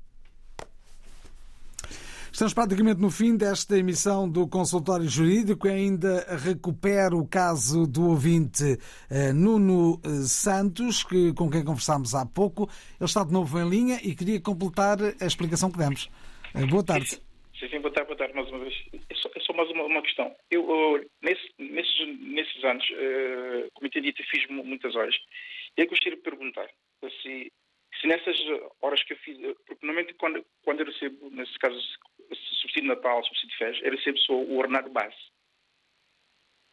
Estamos 2.36 2.54
praticamente 2.54 3.00
no 3.00 3.10
fim 3.10 3.38
desta 3.38 3.78
emissão 3.78 4.30
do 4.30 4.46
consultório 4.46 5.08
jurídico. 5.08 5.70
Ainda 5.70 6.20
recupero 6.36 7.18
o 7.18 7.26
caso 7.26 7.88
do 7.88 8.10
ouvinte 8.10 8.76
eh, 9.10 9.32
Nuno 9.32 10.02
eh, 10.04 10.28
Santos, 10.28 11.02
que, 11.02 11.32
com 11.34 11.50
quem 11.50 11.64
conversámos 11.64 12.14
há 12.14 12.26
pouco. 12.26 12.64
Ele 13.00 13.06
está 13.06 13.24
de 13.24 13.32
novo 13.32 13.58
em 13.58 13.70
linha 13.70 14.02
e 14.04 14.14
queria 14.14 14.42
completar 14.42 14.98
a 15.00 15.26
explicação 15.26 15.72
que 15.72 15.78
demos. 15.78 16.10
Eh, 16.54 16.66
boa 16.66 16.84
tarde. 16.84 17.08
Sim, 17.58 17.70
sim, 17.70 17.80
boa 17.80 17.94
tarde, 17.94 18.08
boa 18.08 18.18
tarde 18.18 18.36
mais 18.36 18.50
uma 18.50 18.60
vez. 18.60 18.76
É 18.92 19.16
só, 19.16 19.30
é 19.34 19.40
só 19.40 19.54
mais 19.54 19.70
uma, 19.70 19.86
uma, 19.86 20.02
questão. 20.02 20.36
Eu, 20.52 20.70
eu 20.70 21.06
nesse, 21.24 21.48
nesses, 21.58 22.20
nesses 22.20 22.62
anos, 22.66 22.84
uh, 22.84 23.72
como 23.76 23.88
eu 23.88 23.90
tinha 23.90 24.04
dito, 24.04 24.22
fiz 24.30 24.46
muitas 24.50 24.94
horas. 24.94 25.16
Eu 25.78 25.88
gostaria 25.88 26.18
de 26.18 26.22
perguntar 26.22 26.68
se, 27.22 27.50
se 28.00 28.08
nessas 28.08 28.38
horas 28.82 29.02
que 29.04 29.14
eu 29.14 29.18
fiz, 29.18 29.38
porque 29.66 29.86
normalmente 29.86 30.14
quando, 30.16 30.46
quando 30.64 30.82
eu 30.82 30.86
recebo, 30.86 31.30
nesse 31.30 31.58
caso, 31.60 31.80
subsídio 32.62 32.90
Natal, 32.90 33.24
subsídio 33.24 33.58
férias, 33.58 33.84
eu 33.84 33.92
recebo 33.92 34.18
só 34.20 34.34
o 34.34 34.58
ordenado 34.58 34.90
base. 34.90 35.16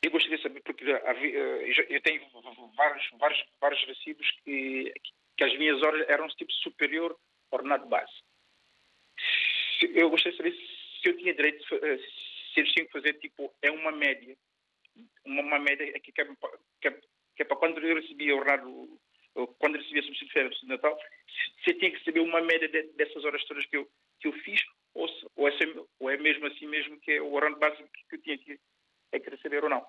Eu 0.03 0.11
gostaria 0.11 0.37
de 0.37 0.43
saber, 0.43 0.63
porque 0.63 0.85
eh, 0.85 1.87
eu 1.89 2.01
tenho 2.03 2.23
vários, 2.77 3.09
vários, 3.19 3.45
vários 3.61 3.85
recibos 3.85 4.29
que, 4.45 4.93
que 5.37 5.45
as 5.45 5.57
minhas 5.57 5.81
horas 5.83 6.09
eram 6.09 6.27
tipo 6.29 6.53
superior 6.53 7.17
ordenado 7.53 7.87
base. 7.87 8.13
Eu 9.95 10.11
gostaria 10.11 10.33
de 10.33 10.39
saber 10.39 10.53
se 11.01 11.09
eu 11.09 11.17
tinha 11.17 11.35
direito, 11.35 11.63
eh, 11.75 11.99
se 11.99 12.61
eles 12.61 12.73
tinham 12.73 12.87
que 12.87 12.93
fazer, 12.93 13.15
tipo, 13.15 13.55
é 13.63 13.71
uma 13.71 13.93
média. 13.93 14.37
Uma, 15.25 15.59
média 15.61 15.87
que, 16.01 16.11
que, 16.11 16.21
é, 16.21 16.25
que, 16.81 16.89
é, 16.89 16.91
que 17.37 17.43
é 17.43 17.45
para 17.45 17.57
quando 17.57 17.79
eu 17.79 17.95
recebia 17.95 18.35
o 18.35 18.39
ordenado, 18.39 19.01
quando 19.59 19.77
eu 19.77 19.81
recebia 19.81 20.03
subsídio 20.03 20.27
de 20.27 20.33
férias 20.33 20.61
de 20.61 20.67
Natal, 20.67 20.99
eu 21.67 21.79
tinha 21.79 21.91
que 21.91 22.05
saber 22.05 22.21
uma 22.21 22.41
média 22.41 22.69
de, 22.69 22.83
dessas 22.95 23.25
horas 23.25 23.45
todas 23.45 23.67
que 23.67 23.77
eu, 23.77 23.89
que 24.21 24.29
eu 24.29 24.33
fiz, 24.33 24.61
ou, 24.95 25.09
se, 25.09 25.27
ou, 25.37 25.49
é, 25.49 25.53
ou 26.01 26.11
é 26.11 26.17
mesmo 26.19 26.47
assim 26.47 26.67
mesmo 26.67 27.01
que 27.01 27.13
é 27.13 27.23
o 27.23 27.33
ordenado 27.33 27.61
base 27.61 27.77
que 28.09 28.17
eu 28.17 28.23
tinha 28.23 28.39
que, 28.39 28.59
é 29.13 29.19
que 29.19 29.31
receber 29.31 29.65
ou 29.65 29.71
não. 29.71 29.85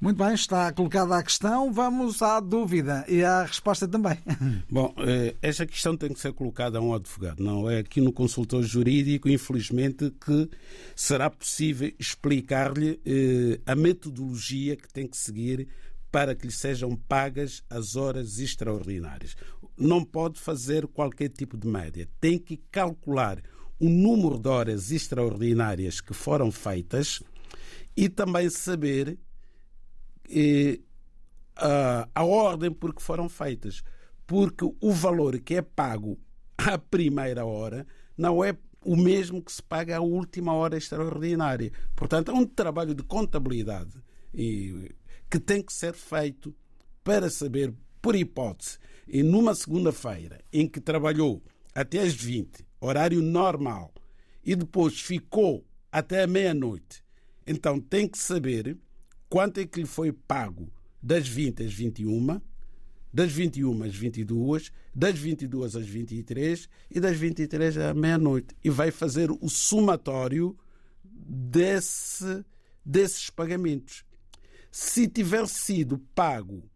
Muito 0.00 0.22
bem, 0.22 0.34
está 0.34 0.72
colocada 0.72 1.16
a 1.16 1.22
questão. 1.22 1.72
Vamos 1.72 2.20
à 2.20 2.40
dúvida 2.40 3.04
e 3.08 3.22
à 3.24 3.44
resposta 3.44 3.86
também. 3.88 4.18
Bom, 4.70 4.94
eh, 4.98 5.34
esta 5.40 5.64
questão 5.66 5.96
tem 5.96 6.12
que 6.12 6.20
ser 6.20 6.32
colocada 6.32 6.78
a 6.78 6.80
um 6.82 6.92
advogado, 6.92 7.42
não 7.42 7.70
é 7.70 7.78
aqui 7.78 8.00
no 8.00 8.12
consultor 8.12 8.62
jurídico, 8.62 9.28
infelizmente, 9.28 10.10
que 10.10 10.50
será 10.96 11.30
possível 11.30 11.90
explicar-lhe 11.98 13.00
eh, 13.06 13.60
a 13.64 13.74
metodologia 13.74 14.76
que 14.76 14.92
tem 14.92 15.06
que 15.06 15.16
seguir 15.16 15.68
para 16.14 16.32
que 16.32 16.46
lhe 16.46 16.52
sejam 16.52 16.94
pagas 16.94 17.64
as 17.68 17.96
horas 17.96 18.38
extraordinárias. 18.38 19.34
Não 19.76 20.04
pode 20.04 20.38
fazer 20.38 20.86
qualquer 20.86 21.28
tipo 21.28 21.56
de 21.56 21.66
média. 21.66 22.08
Tem 22.20 22.38
que 22.38 22.56
calcular 22.70 23.42
o 23.80 23.88
número 23.88 24.38
de 24.38 24.48
horas 24.48 24.92
extraordinárias 24.92 26.00
que 26.00 26.14
foram 26.14 26.52
feitas 26.52 27.20
e 27.96 28.08
também 28.08 28.48
saber 28.48 29.18
eh, 30.30 30.78
a, 31.56 32.08
a 32.14 32.24
ordem 32.24 32.70
por 32.70 32.94
que 32.94 33.02
foram 33.02 33.28
feitas. 33.28 33.82
Porque 34.24 34.64
o 34.64 34.92
valor 34.92 35.40
que 35.40 35.56
é 35.56 35.62
pago 35.62 36.16
à 36.56 36.78
primeira 36.78 37.44
hora 37.44 37.84
não 38.16 38.44
é 38.44 38.56
o 38.84 38.94
mesmo 38.94 39.42
que 39.42 39.50
se 39.50 39.60
paga 39.60 39.96
à 39.96 40.00
última 40.00 40.52
hora 40.52 40.76
extraordinária. 40.76 41.72
Portanto, 41.96 42.30
é 42.30 42.34
um 42.34 42.46
trabalho 42.46 42.94
de 42.94 43.02
contabilidade 43.02 44.00
e, 44.32 44.94
que 45.34 45.40
tem 45.40 45.60
que 45.60 45.72
ser 45.72 45.92
feito 45.94 46.54
para 47.02 47.28
saber, 47.28 47.74
por 48.00 48.14
hipótese, 48.14 48.78
e 49.04 49.20
numa 49.20 49.52
segunda-feira 49.52 50.40
em 50.52 50.68
que 50.68 50.80
trabalhou 50.80 51.42
até 51.74 51.98
às 51.98 52.14
20, 52.14 52.64
horário 52.80 53.20
normal, 53.20 53.92
e 54.44 54.54
depois 54.54 55.00
ficou 55.00 55.66
até 55.90 56.22
a 56.22 56.28
meia-noite, 56.28 57.02
então 57.44 57.80
tem 57.80 58.06
que 58.06 58.16
saber 58.16 58.78
quanto 59.28 59.58
é 59.58 59.66
que 59.66 59.80
lhe 59.80 59.86
foi 59.86 60.12
pago 60.12 60.72
das 61.02 61.26
20 61.26 61.64
às 61.64 61.74
21, 61.74 62.40
das 63.12 63.32
21 63.32 63.82
às 63.82 63.92
22, 63.92 64.70
das 64.94 65.18
22 65.18 65.74
às 65.74 65.84
23 65.84 66.68
e 66.92 67.00
das 67.00 67.16
23 67.16 67.76
à 67.78 67.92
meia-noite. 67.92 68.54
E 68.62 68.70
vai 68.70 68.92
fazer 68.92 69.32
o 69.32 69.48
somatório 69.48 70.56
desse, 71.02 72.44
desses 72.84 73.30
pagamentos. 73.30 74.03
Se 74.76 75.06
tiver 75.06 75.46
sido 75.46 75.98
pago 76.16 76.68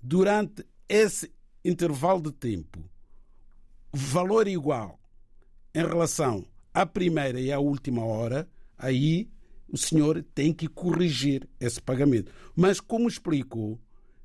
durante 0.00 0.64
esse 0.88 1.32
intervalo 1.64 2.22
de 2.22 2.30
tempo 2.30 2.88
valor 3.92 4.46
igual 4.46 5.00
em 5.74 5.84
relação 5.84 6.46
à 6.72 6.86
primeira 6.86 7.40
e 7.40 7.50
à 7.50 7.58
última 7.58 8.04
hora, 8.04 8.48
aí 8.78 9.28
o 9.68 9.76
senhor 9.76 10.22
tem 10.32 10.52
que 10.52 10.68
corrigir 10.68 11.48
esse 11.58 11.82
pagamento. 11.82 12.30
Mas, 12.54 12.78
como 12.78 13.08
explicou, 13.08 13.80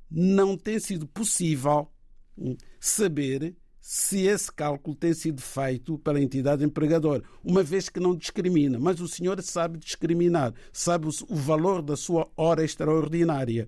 não 0.08 0.56
tem 0.56 0.80
sido 0.80 1.08
possível 1.08 1.92
hum, 2.38 2.56
saber 2.80 3.56
se 3.92 4.28
esse 4.28 4.52
cálculo 4.52 4.96
tem 4.96 5.16
sido 5.16 5.42
feito 5.42 5.98
pela 5.98 6.22
entidade 6.22 6.64
empregadora, 6.64 7.24
uma 7.44 7.64
vez 7.64 7.90
que 7.90 8.00
não 8.00 8.16
discrimina. 8.16 8.78
Mas 8.78 9.02
o 9.02 9.08
senhor 9.08 9.42
sabe 9.42 9.80
discriminar, 9.80 10.54
sabe 10.72 11.08
o 11.08 11.36
valor 11.36 11.82
da 11.82 11.98
sua 11.98 12.30
hora 12.38 12.64
extraordinária. 12.64 13.68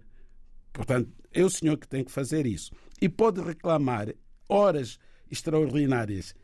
Portanto, 0.72 1.10
é 1.34 1.44
o 1.44 1.50
senhor 1.50 1.76
que 1.76 1.88
tem 1.88 2.04
que 2.04 2.12
fazer 2.12 2.46
isso. 2.46 2.72
E 3.02 3.10
pode 3.10 3.42
reclamar 3.42 4.14
horas 4.48 5.00
extraordinárias 5.32 6.36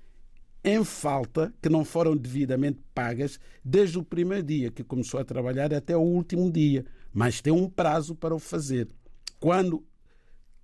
em 0.64 0.84
falta 0.84 1.54
que 1.62 1.70
não 1.70 1.86
foram 1.86 2.18
devidamente 2.18 2.80
pagas 2.96 3.40
desde 3.64 4.00
o 4.00 4.04
primeiro 4.04 4.44
dia 4.44 4.72
que 4.72 4.84
começou 4.84 5.20
a 5.20 5.24
trabalhar 5.24 5.72
até 5.72 5.96
o 5.96 6.02
último 6.02 6.52
dia, 6.52 6.84
mas 7.14 7.42
tem 7.42 7.54
um 7.54 7.70
prazo 7.70 8.16
para 8.16 8.34
o 8.34 8.40
fazer. 8.40 8.90
Quando 9.40 9.86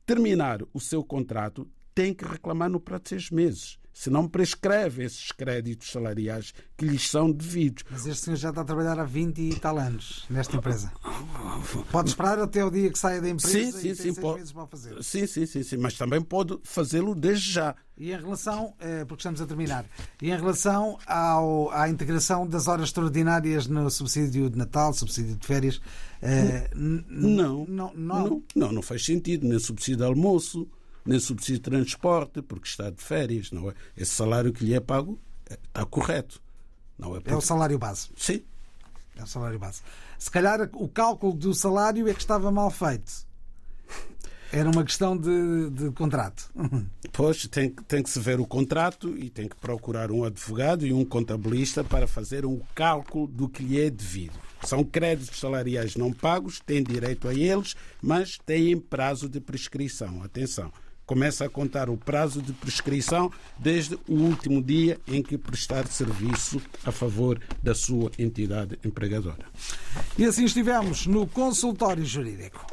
terminar 0.03 0.63
o 0.73 0.79
seu 0.79 1.03
contrato, 1.03 1.69
tem 1.93 2.13
que 2.13 2.25
reclamar 2.25 2.69
no 2.69 2.79
prazo 2.79 3.03
de 3.03 3.09
seis 3.09 3.29
meses. 3.29 3.77
Senão 3.93 4.27
prescreve 4.27 5.03
esses 5.03 5.31
créditos 5.31 5.91
salariais 5.91 6.51
que 6.75 6.83
lhes 6.83 7.07
são 7.07 7.31
devidos. 7.31 7.83
Mas 7.91 8.07
este 8.07 8.25
senhor 8.25 8.37
já 8.37 8.49
está 8.49 8.61
a 8.61 8.65
trabalhar 8.65 8.99
há 8.99 9.03
20 9.03 9.37
e 9.39 9.55
tal 9.55 9.77
anos 9.77 10.25
nesta 10.31 10.57
empresa. 10.57 10.91
Pode 11.91 12.09
esperar 12.09 12.39
até 12.39 12.65
o 12.65 12.71
dia 12.71 12.91
que 12.91 12.97
saia 12.97 13.21
da 13.21 13.29
empresa 13.29 13.53
sim, 13.53 13.71
sim, 13.71 13.77
e 13.77 13.81
tem 13.81 13.95
sim, 13.95 14.01
seis 14.01 14.19
pode... 14.19 14.39
meses 14.39 14.51
para 14.51 14.65
fazer. 14.65 15.03
Sim, 15.03 15.27
sim, 15.27 15.45
sim, 15.45 15.61
sim, 15.61 15.77
mas 15.77 15.93
também 15.93 16.19
pode 16.21 16.59
fazê-lo 16.63 17.13
desde 17.13 17.51
já. 17.51 17.75
E 17.95 18.11
em 18.11 18.17
relação, 18.17 18.73
eh, 18.79 19.05
porque 19.05 19.21
estamos 19.21 19.39
a 19.39 19.45
terminar, 19.45 19.85
e 20.19 20.31
em 20.31 20.35
relação 20.35 20.97
ao, 21.05 21.69
à 21.69 21.87
integração 21.87 22.47
das 22.47 22.67
horas 22.67 22.85
extraordinárias 22.85 23.67
no 23.67 23.87
subsídio 23.91 24.49
de 24.49 24.57
Natal, 24.57 24.91
subsídio 24.93 25.35
de 25.35 25.45
férias, 25.45 25.79
eh, 26.19 26.71
não, 26.73 27.03
não, 27.07 27.65
não, 27.67 27.93
não, 27.93 28.43
não, 28.55 28.71
não 28.71 28.81
faz 28.81 29.05
sentido, 29.05 29.47
nem 29.47 29.59
subsídio 29.59 29.97
de 29.97 30.03
almoço 30.03 30.67
nem 31.05 31.19
subsídio 31.19 31.55
de 31.55 31.61
transporte, 31.61 32.41
porque 32.41 32.67
está 32.67 32.89
de 32.89 33.01
férias, 33.01 33.51
não 33.51 33.69
é? 33.69 33.73
Esse 33.95 34.11
salário 34.11 34.53
que 34.53 34.65
lhe 34.65 34.73
é 34.73 34.79
pago 34.79 35.19
é, 35.49 35.53
está 35.53 35.85
correto. 35.85 36.41
Não 36.97 37.15
é, 37.15 37.19
porque... 37.19 37.31
é 37.31 37.35
o 37.35 37.41
salário 37.41 37.77
base. 37.77 38.09
Sim. 38.15 38.41
É 39.15 39.23
o 39.23 39.27
salário 39.27 39.59
base. 39.59 39.81
Se 40.17 40.31
calhar 40.31 40.69
o 40.73 40.87
cálculo 40.87 41.33
do 41.33 41.53
salário 41.53 42.07
é 42.07 42.13
que 42.13 42.21
estava 42.21 42.51
mal 42.51 42.71
feito. 42.71 43.11
Era 44.51 44.69
uma 44.69 44.83
questão 44.83 45.17
de, 45.17 45.69
de 45.71 45.91
contrato. 45.91 46.49
Pois, 47.15 47.45
tem, 47.47 47.69
tem 47.69 48.01
que 48.01 48.09
se 48.09 48.19
ver 48.19 48.39
o 48.39 48.45
contrato 48.45 49.15
e 49.15 49.29
tem 49.29 49.47
que 49.47 49.55
procurar 49.55 50.09
um 50.09 50.23
advogado 50.23 50.83
e 50.83 50.91
um 50.91 51.05
contabilista 51.05 51.83
para 51.83 52.07
fazer 52.07 52.43
um 52.43 52.59
cálculo 52.73 53.27
do 53.27 53.47
que 53.47 53.61
lhe 53.61 53.79
é 53.79 53.87
devido. 53.87 54.33
São 54.63 54.83
créditos 54.83 55.39
salariais 55.39 55.95
não 55.95 56.11
pagos, 56.11 56.59
têm 56.59 56.81
direito 56.81 57.27
a 57.27 57.33
eles, 57.35 57.75
mas 58.01 58.39
têm 58.39 58.79
prazo 58.79 59.29
de 59.29 59.39
prescrição. 59.39 60.23
Atenção 60.23 60.71
começa 61.05 61.45
a 61.45 61.49
contar 61.49 61.89
o 61.89 61.97
prazo 61.97 62.41
de 62.41 62.53
prescrição 62.53 63.31
desde 63.57 63.95
o 64.07 64.13
último 64.13 64.61
dia 64.61 64.99
em 65.07 65.21
que 65.21 65.37
prestar 65.37 65.87
serviço 65.87 66.61
a 66.85 66.91
favor 66.91 67.39
da 67.61 67.75
sua 67.75 68.11
entidade 68.17 68.79
empregadora. 68.83 69.45
E 70.17 70.25
assim 70.25 70.45
estivemos 70.45 71.07
no 71.07 71.27
consultório 71.27 72.05
jurídico. 72.05 72.65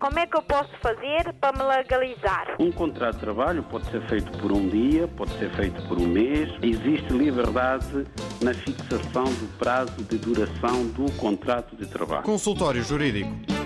Como 0.00 0.16
é 0.16 0.26
que 0.26 0.36
eu 0.36 0.42
posso 0.42 0.70
fazer 0.80 1.34
para 1.40 1.58
me 1.58 1.64
legalizar? 1.64 2.54
Um 2.60 2.70
contrato 2.70 3.14
de 3.16 3.20
trabalho 3.20 3.64
pode 3.64 3.90
ser 3.90 4.00
feito 4.08 4.30
por 4.38 4.52
um 4.52 4.68
dia, 4.68 5.08
pode 5.08 5.36
ser 5.38 5.50
feito 5.56 5.82
por 5.88 5.98
um 5.98 6.06
mês. 6.06 6.48
Existe 6.62 7.12
liberdade 7.12 8.06
na 8.40 8.54
fixação 8.54 9.24
do 9.24 9.58
prazo 9.58 10.04
de 10.04 10.16
duração 10.18 10.86
do 10.86 11.10
contrato 11.16 11.74
de 11.74 11.84
trabalho. 11.86 12.22
Consultório 12.22 12.82
Jurídico 12.82 13.57